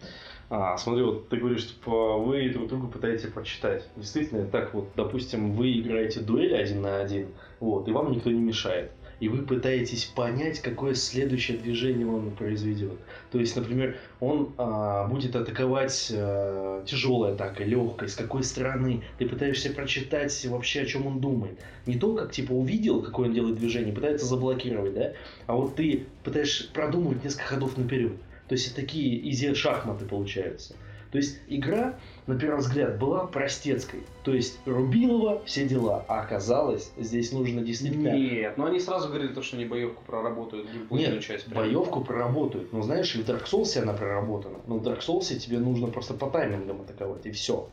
[0.51, 3.88] А, смотри, вот ты говоришь, типа, вы друг друга пытаетесь прочитать.
[3.96, 7.28] Действительно, так вот, допустим, вы играете дуэль один на один,
[7.61, 8.90] вот, и вам никто не мешает.
[9.20, 12.98] И вы пытаетесь понять, какое следующее движение он произведет.
[13.30, 19.02] То есть, например, он а, будет атаковать а, тяжелой атакой, легкой, с какой стороны.
[19.18, 21.58] Ты пытаешься прочитать вообще, о чем он думает.
[21.86, 25.12] Не то, как типа увидел, какое он делает движение, пытается заблокировать, да?
[25.46, 28.12] А вот ты пытаешься продумывать несколько ходов наперед.
[28.48, 30.74] То есть такие изи шахматы получаются.
[31.11, 31.94] То есть игра,
[32.26, 34.04] на первый взгляд, была простецкой.
[34.22, 36.04] То есть Рубилова, все дела.
[36.06, 38.11] А оказалось, здесь нужно действительно...
[38.11, 41.46] Нет, но они сразу говорили, то, что они боевку проработают, геймплейную Нет, часть.
[41.46, 41.64] прям.
[41.64, 42.72] боевку проработают.
[42.72, 44.58] Но знаешь, и в Dark Souls она проработана.
[44.68, 47.68] Но в Dark Souls тебе нужно просто по таймингам атаковать, и все.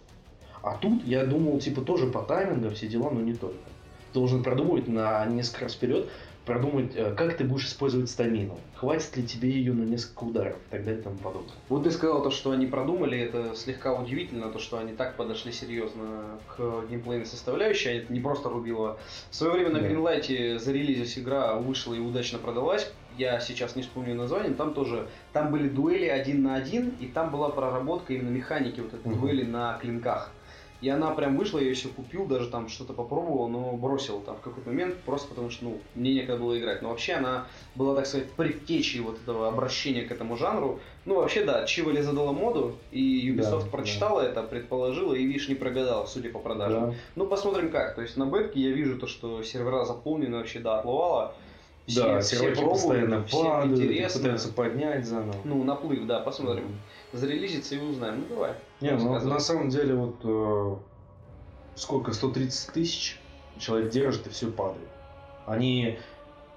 [0.64, 3.58] А тут я думал, типа, тоже по таймингам все дела, но не только.
[4.14, 6.10] Должен продумывать на несколько раз вперед,
[6.48, 8.58] продумать, э, как ты будешь использовать стамину.
[8.76, 11.54] Хватит ли тебе ее на несколько ударов и так далее и тому подобное.
[11.70, 15.52] Вот ты сказал то, что они продумали, это слегка удивительно, то, что они так подошли
[15.52, 18.98] серьезно к геймплейной составляющей, это не просто рубило.
[19.30, 19.88] В свое время на Да.
[19.88, 22.92] Гринлайте зарелизилась игра, вышла и удачно продалась.
[23.18, 27.32] Я сейчас не вспомню название, там тоже, там были дуэли один на один, и там
[27.32, 29.20] была проработка именно механики вот этой Мгм.
[29.22, 30.32] дуэли на клинках.
[30.80, 34.38] И она прям вышла, я ее все купил, даже там что-то попробовал, но бросил там
[34.38, 36.84] в какой-то момент, просто потому что, ну, мне некогда было играть.
[36.84, 40.80] Но вообще она была, так сказать, предтечей вот этого обращения к этому жанру.
[41.06, 45.56] Ну, вообще, да, Чиволи задала моду, и Ubisoft Да, прочитала это, предположила, и, видишь, не
[45.56, 46.94] прогадала, судя по продажам.
[47.16, 47.96] Ну, посмотрим как.
[47.96, 51.34] То есть на бетке я вижу то, что сервера заполнены вообще до отвала.
[51.88, 54.20] Все, да, все пробуют, постоянно всем падают, интересно.
[54.20, 55.38] пытаются поднять заново.
[55.46, 56.78] Ну, наплыв, да, посмотрим.
[57.14, 58.26] Зарелизится и узнаем.
[58.28, 58.52] Ну, давай.
[58.82, 60.76] Не, ну, на самом деле вот э,
[61.76, 63.20] сколько, 130 тысяч
[63.58, 64.88] человек держит и все падает.
[65.46, 65.98] Они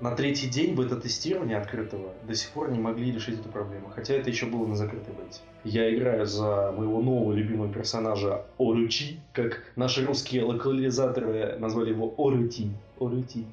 [0.00, 4.30] на третий день бета-тестирования открытого до сих пор не могли решить эту проблему, хотя это
[4.30, 5.40] еще было на закрытой бете.
[5.62, 12.70] Я играю за моего нового любимого персонажа Оручи, как наши русские локализаторы назвали его Орути.
[12.98, 13.44] Орути.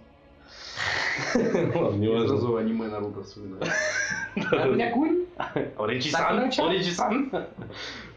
[1.36, 2.28] Ладно, не важно.
[2.30, 3.66] Сразу аниме Наруто вспоминаю.
[5.78, 7.32] Оричи-сан, Оричи-сан.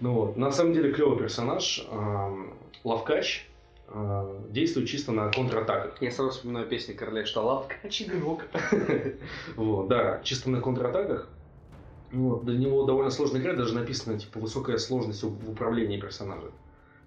[0.01, 1.87] Ну вот, на самом деле клевый персонаж.
[1.91, 2.55] эм,
[2.85, 3.47] Лавкач
[3.89, 6.01] э, действует чисто на контратаках.
[6.01, 7.67] Я сразу вспоминаю песни Короля Шталав.
[7.83, 8.47] Качи-грок.
[9.57, 11.29] Вот, да, чисто на контратаках.
[12.13, 16.51] Вот, для него довольно сложно играть, даже написано, типа, высокая сложность в управлении персонажем.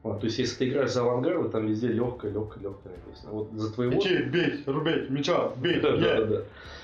[0.02, 3.32] Вот, то есть, если ты играешь за авангарда, там везде легкая, легкая, легкая написано.
[3.32, 4.02] Вот за твоего...
[4.02, 6.42] бей, рубей, меча, бей, Да, да, да, да.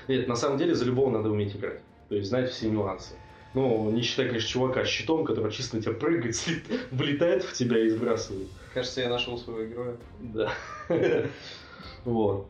[0.08, 1.80] Нет, на самом деле за любого надо уметь играть.
[2.10, 3.14] То есть знать все нюансы.
[3.54, 7.52] Ну, не считая, конечно, чувака с щитом, который чисто на тебя прыгает, слит- влетает в
[7.54, 8.48] тебя и сбрасывает.
[8.74, 9.96] Кажется, я нашел своего героя.
[10.20, 10.52] Да.
[12.04, 12.46] Вот.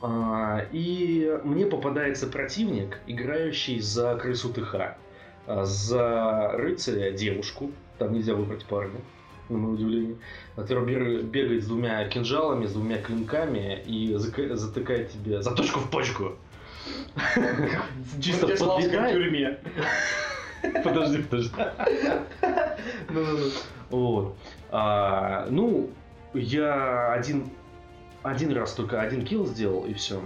[0.00, 4.74] А, И мне попадается противник, играющий за крысу ТХ.
[5.46, 9.00] А, За рыцаря девушку, там нельзя выбрать парня,
[9.48, 10.16] на мое удивление,
[10.56, 16.32] который бегает с двумя кинжалами, с двумя клинками и затыкает тебе заточку в почку.
[18.20, 19.12] Чисто подбегает.
[19.14, 19.58] тюрьме.
[20.82, 21.52] Подожди, подожди.
[23.10, 23.50] Ну-ну-ну.
[23.90, 24.36] Вот.
[24.70, 25.90] А, Ну,
[26.34, 27.50] я один,
[28.22, 30.20] один раз только один kill сделал, и все.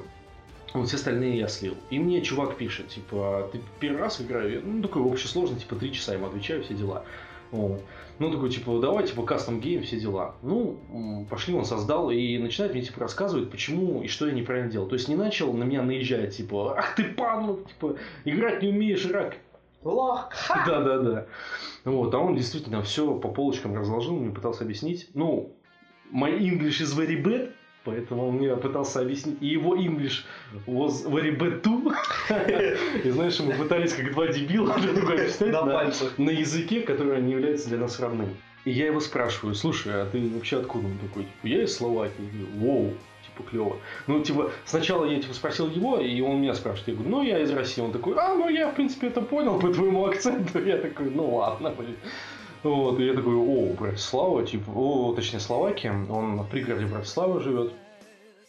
[0.73, 1.77] Вот все остальные я слил.
[1.91, 4.63] И мне чувак пишет, типа, ты первый раз играю?
[4.65, 7.05] Ну, такой общей сложности, типа, три часа ему отвечаю, все дела.
[7.51, 7.83] Вот.
[8.19, 10.35] Ну, такой, типа, давай, типа, custom game, все дела.
[10.43, 14.87] Ну, пошли, он создал, и начинает мне, типа, рассказывать, почему и что я неправильно делал.
[14.87, 19.07] То есть не начал на меня наезжать, типа, ах ты пан, типа, играть не умеешь,
[19.11, 19.37] рак.
[19.83, 20.31] Лох.
[20.67, 21.27] Да, да, да.
[21.85, 25.09] Вот, а он действительно все по полочкам разложил, мне пытался объяснить.
[25.15, 25.57] Ну,
[26.13, 27.53] my English is very bad,
[27.85, 29.39] поэтому он мне пытался объяснить.
[29.41, 30.25] И его English
[30.67, 31.93] was very bad too.
[33.05, 36.19] И знаешь, мы пытались как два дебила друг другу объяснять На пальцах.
[36.19, 38.37] на языке, который не является для нас родным.
[38.67, 40.87] И я его спрашиваю, слушай, а ты вообще откуда?
[40.87, 42.47] Он такой, типа, я из Словакии.
[42.57, 42.93] Воу,
[43.25, 43.77] типа, клево.
[44.07, 46.89] Ну, типа, сначала я типа спросил его, и он меня спрашивает.
[46.89, 47.81] Я говорю, ну, я из России.
[47.81, 50.63] Он такой, а, ну, я, в принципе, это понял по твоему акценту.
[50.65, 51.97] Я такой, ну, ладно, блин.
[52.63, 55.93] Вот, и я такой, о, Братислава, типа, о, точнее, Словакия.
[55.93, 57.73] Он в пригороде Братиславы живет.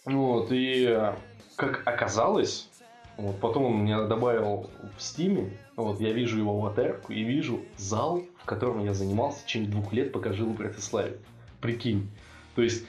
[0.06, 1.14] Вот, и
[1.56, 2.70] как оказалось,
[3.18, 8.24] вот, потом он меня добавил в Стиме, вот, я вижу его аватарку и вижу зал,
[8.38, 11.18] в котором я занимался в течение двух лет, пока жил в Братиславе.
[11.62, 12.10] Прикинь.
[12.56, 12.84] То есть,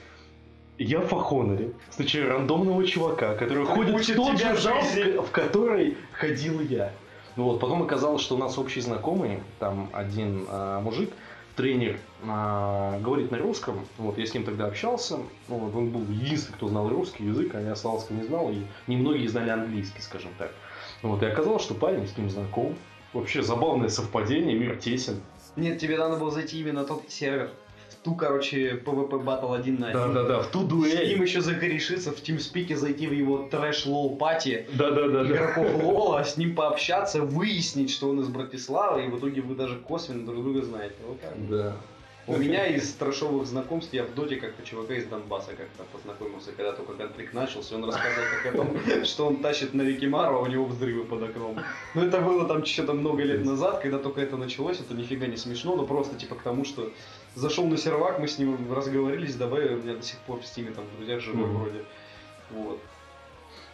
[0.79, 6.59] я в Фахоноре встречаю рандомного чувака, который ходит в тот же зал, в который ходил
[6.61, 6.91] я.
[7.35, 11.11] Ну Вот, потом оказалось, что у нас общий знакомый, там один а, мужик,
[11.55, 13.85] тренер, а, говорит на русском.
[13.97, 15.17] Вот, я с ним тогда общался.
[15.47, 18.63] Ну, Вот, он был единственный, кто знал русский язык, а я славянского не знал, и
[18.87, 20.51] немногие знали английский, скажем так.
[21.01, 22.75] Вот, и оказалось, что парень с ним знаком.
[23.13, 25.21] Вообще забавное совпадение, мир тесен.
[25.55, 27.51] Нет, тебе надо было зайти именно на тот сервер.
[28.03, 29.99] Ту, короче, PvP Battle 1 на 1.
[29.99, 31.21] Да-да-да, в ту С ним дуэль.
[31.21, 35.23] еще закорешиться, в TeamSpeak зайти в его трэш лол пати Да-да-да.
[35.25, 39.77] игроков лола, с ним пообщаться, выяснить, что он из Братиславы, и в итоге вы даже
[39.77, 40.95] косвенно друг друга знаете.
[41.07, 41.49] Вот так.
[41.49, 41.75] Да.
[42.25, 46.71] У меня из трэшовых знакомств я в доте как-то чувака из Донбасса как-то познакомился, когда
[46.71, 50.45] только конфликт начался, он рассказывал как о том, что он тащит на Викимару, а у
[50.47, 51.59] него взрывы под окном.
[51.95, 55.35] Ну это было там что-то много лет назад, когда только это началось, это нифига не
[55.35, 56.91] смешно, но просто типа к тому, что
[57.35, 60.71] зашел на сервак, мы с ним разговорились, давай, у меня до сих пор в стиме
[60.71, 61.57] там в друзьях живой Мгм.
[61.57, 61.83] вроде.
[62.51, 62.79] Вот.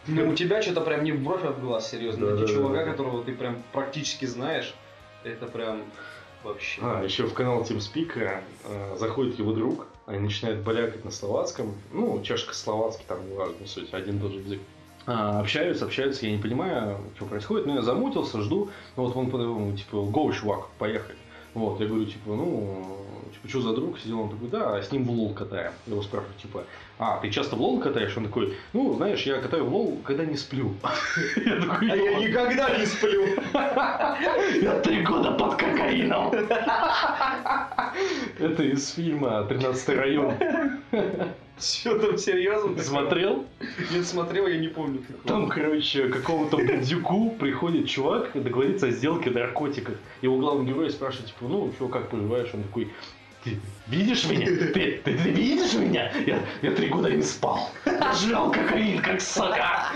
[0.06, 2.26] Ну, у тебя что-то прям не в бровь, в глаз, серьезно.
[2.26, 4.74] Да, Найти да, чувака, да, которого ты прям практически знаешь,
[5.24, 5.82] это прям
[6.42, 6.80] вообще.
[6.82, 11.74] А, еще в канал TeamSpeak э, заходит его друг, они начинают балякать на словацком.
[11.92, 14.60] Ну, чашка словацкий, там, не важно, суть, один тот же язык.
[15.06, 18.70] А, общаются, общаются, я не понимаю, что происходит, но я замутился, жду.
[18.96, 21.16] Ну, вот он, типа, go, чувак, поехали.
[21.54, 22.96] Вот, я говорю, типа, ну,
[23.30, 23.98] типа, что за друг?
[23.98, 25.72] Сидел, он такой, да, а с ним в LoL катаем.
[25.86, 26.64] Его спрашиваю, типа,
[26.98, 28.16] а, ты часто в LoL катаешь?
[28.16, 30.74] Он такой, ну, знаешь, я катаю в LoL, когда не сплю.
[31.70, 33.24] А я «Ё, никогда не сплю.
[33.52, 36.32] я три года под кокаином.
[38.38, 40.34] Это из фильма «13 район».
[41.60, 42.74] Что там серьезно?
[42.74, 43.44] Ты смотрел?
[43.92, 45.02] Нет, смотрел, я не помню.
[45.06, 45.26] какого.
[45.26, 49.94] Там, короче, какому-то бандюку приходит чувак и договорится о сделке наркотиков.
[50.22, 52.48] Его главный герой спрашивает, типа, ну, что, как поживаешь?
[52.54, 52.90] Он такой,
[53.44, 54.46] ты видишь меня?
[54.46, 56.10] Ты, ты, ты видишь меня?
[56.26, 57.70] Я, я три года не спал.
[58.14, 59.92] Жрал кокаин, как сока.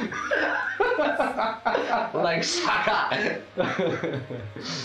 [2.15, 4.21] Like sucker.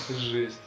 [0.10, 0.60] Жесть.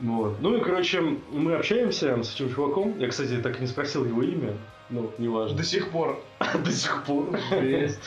[0.00, 0.40] Вот.
[0.40, 2.98] Ну и, короче, мы общаемся с этим чуваком.
[2.98, 4.56] Я, кстати, так и не спросил его имя.
[4.90, 5.56] Ну, неважно.
[5.56, 6.22] До сих пор.
[6.64, 7.38] До сих пор.
[7.50, 8.00] Жесть.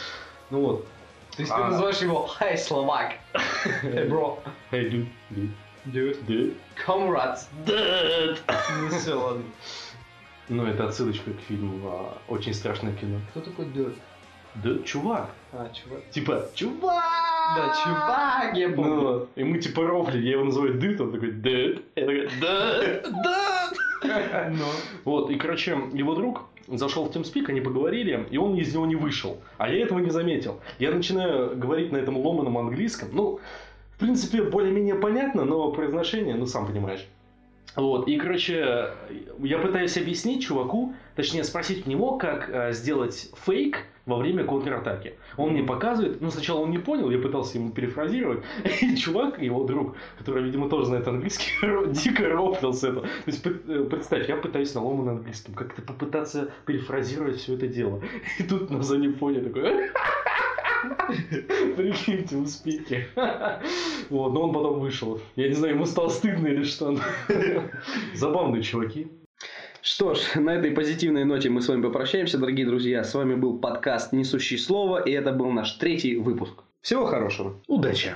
[0.50, 0.88] Ну вот.
[1.36, 3.16] То есть ты называешь его Hey, Словак.
[3.84, 4.40] Hey, bro.
[4.72, 5.50] Hey, dude.
[5.86, 6.18] Dude.
[6.28, 6.54] Dude.
[6.86, 7.48] Comrades.
[7.66, 8.38] Dude.
[8.82, 9.44] Ну все, ладно.
[10.50, 13.20] Ну, это отсылочка к фильму а, «Очень страшное кино».
[13.32, 13.96] Кто такой Dude?
[14.64, 15.30] Да, чувак.
[15.52, 16.10] А, чувак.
[16.12, 17.04] Типа, чувак!
[17.58, 19.02] Да, чувак, я Ну, помню.
[19.02, 19.30] вот.
[19.36, 21.82] и мы типа рофли, я его называю Дыд, он такой Дыд.
[21.96, 23.80] Я такой Дыд, Дыд.
[24.52, 24.66] Ну.
[25.04, 28.96] Вот, и, короче, его друг зашел в TeamSpeak, они поговорили, и он из него не
[28.96, 29.42] вышел.
[29.58, 30.60] А я этого не заметил.
[30.80, 33.10] Я начинаю говорить на этом ломаном английском.
[33.14, 33.40] Ну,
[33.96, 37.08] в принципе, более-менее понятно, но произношение, ну, сам понимаешь.
[37.76, 38.90] Вот, и, короче,
[39.40, 45.16] я пытаюсь объяснить чуваку, точнее, спросить у него, как э, сделать фейк во время контратаки.
[45.36, 48.44] Он мне показывает, ну, сначала он не понял, я пытался ему перефразировать,
[48.82, 51.52] и чувак, его друг, который, видимо, тоже знает английский,
[51.92, 53.02] дико рофлил с этого.
[53.02, 58.02] То есть, э, представь, я пытаюсь на ломаном английском как-то попытаться перефразировать все это дело.
[58.40, 59.90] И тут на заднем фоне такой...
[61.76, 63.08] Прикиньте, успехи.
[64.10, 65.20] Вот, но он потом вышел.
[65.36, 66.98] Я не знаю, ему стало стыдно или что.
[68.14, 69.08] Забавные чуваки.
[69.82, 73.04] Что ж, на этой позитивной ноте мы с вами попрощаемся, дорогие друзья.
[73.04, 76.64] С вами был подкаст «Несущий слово», и это был наш третий выпуск.
[76.82, 77.62] Всего хорошего.
[77.68, 78.16] Удачи!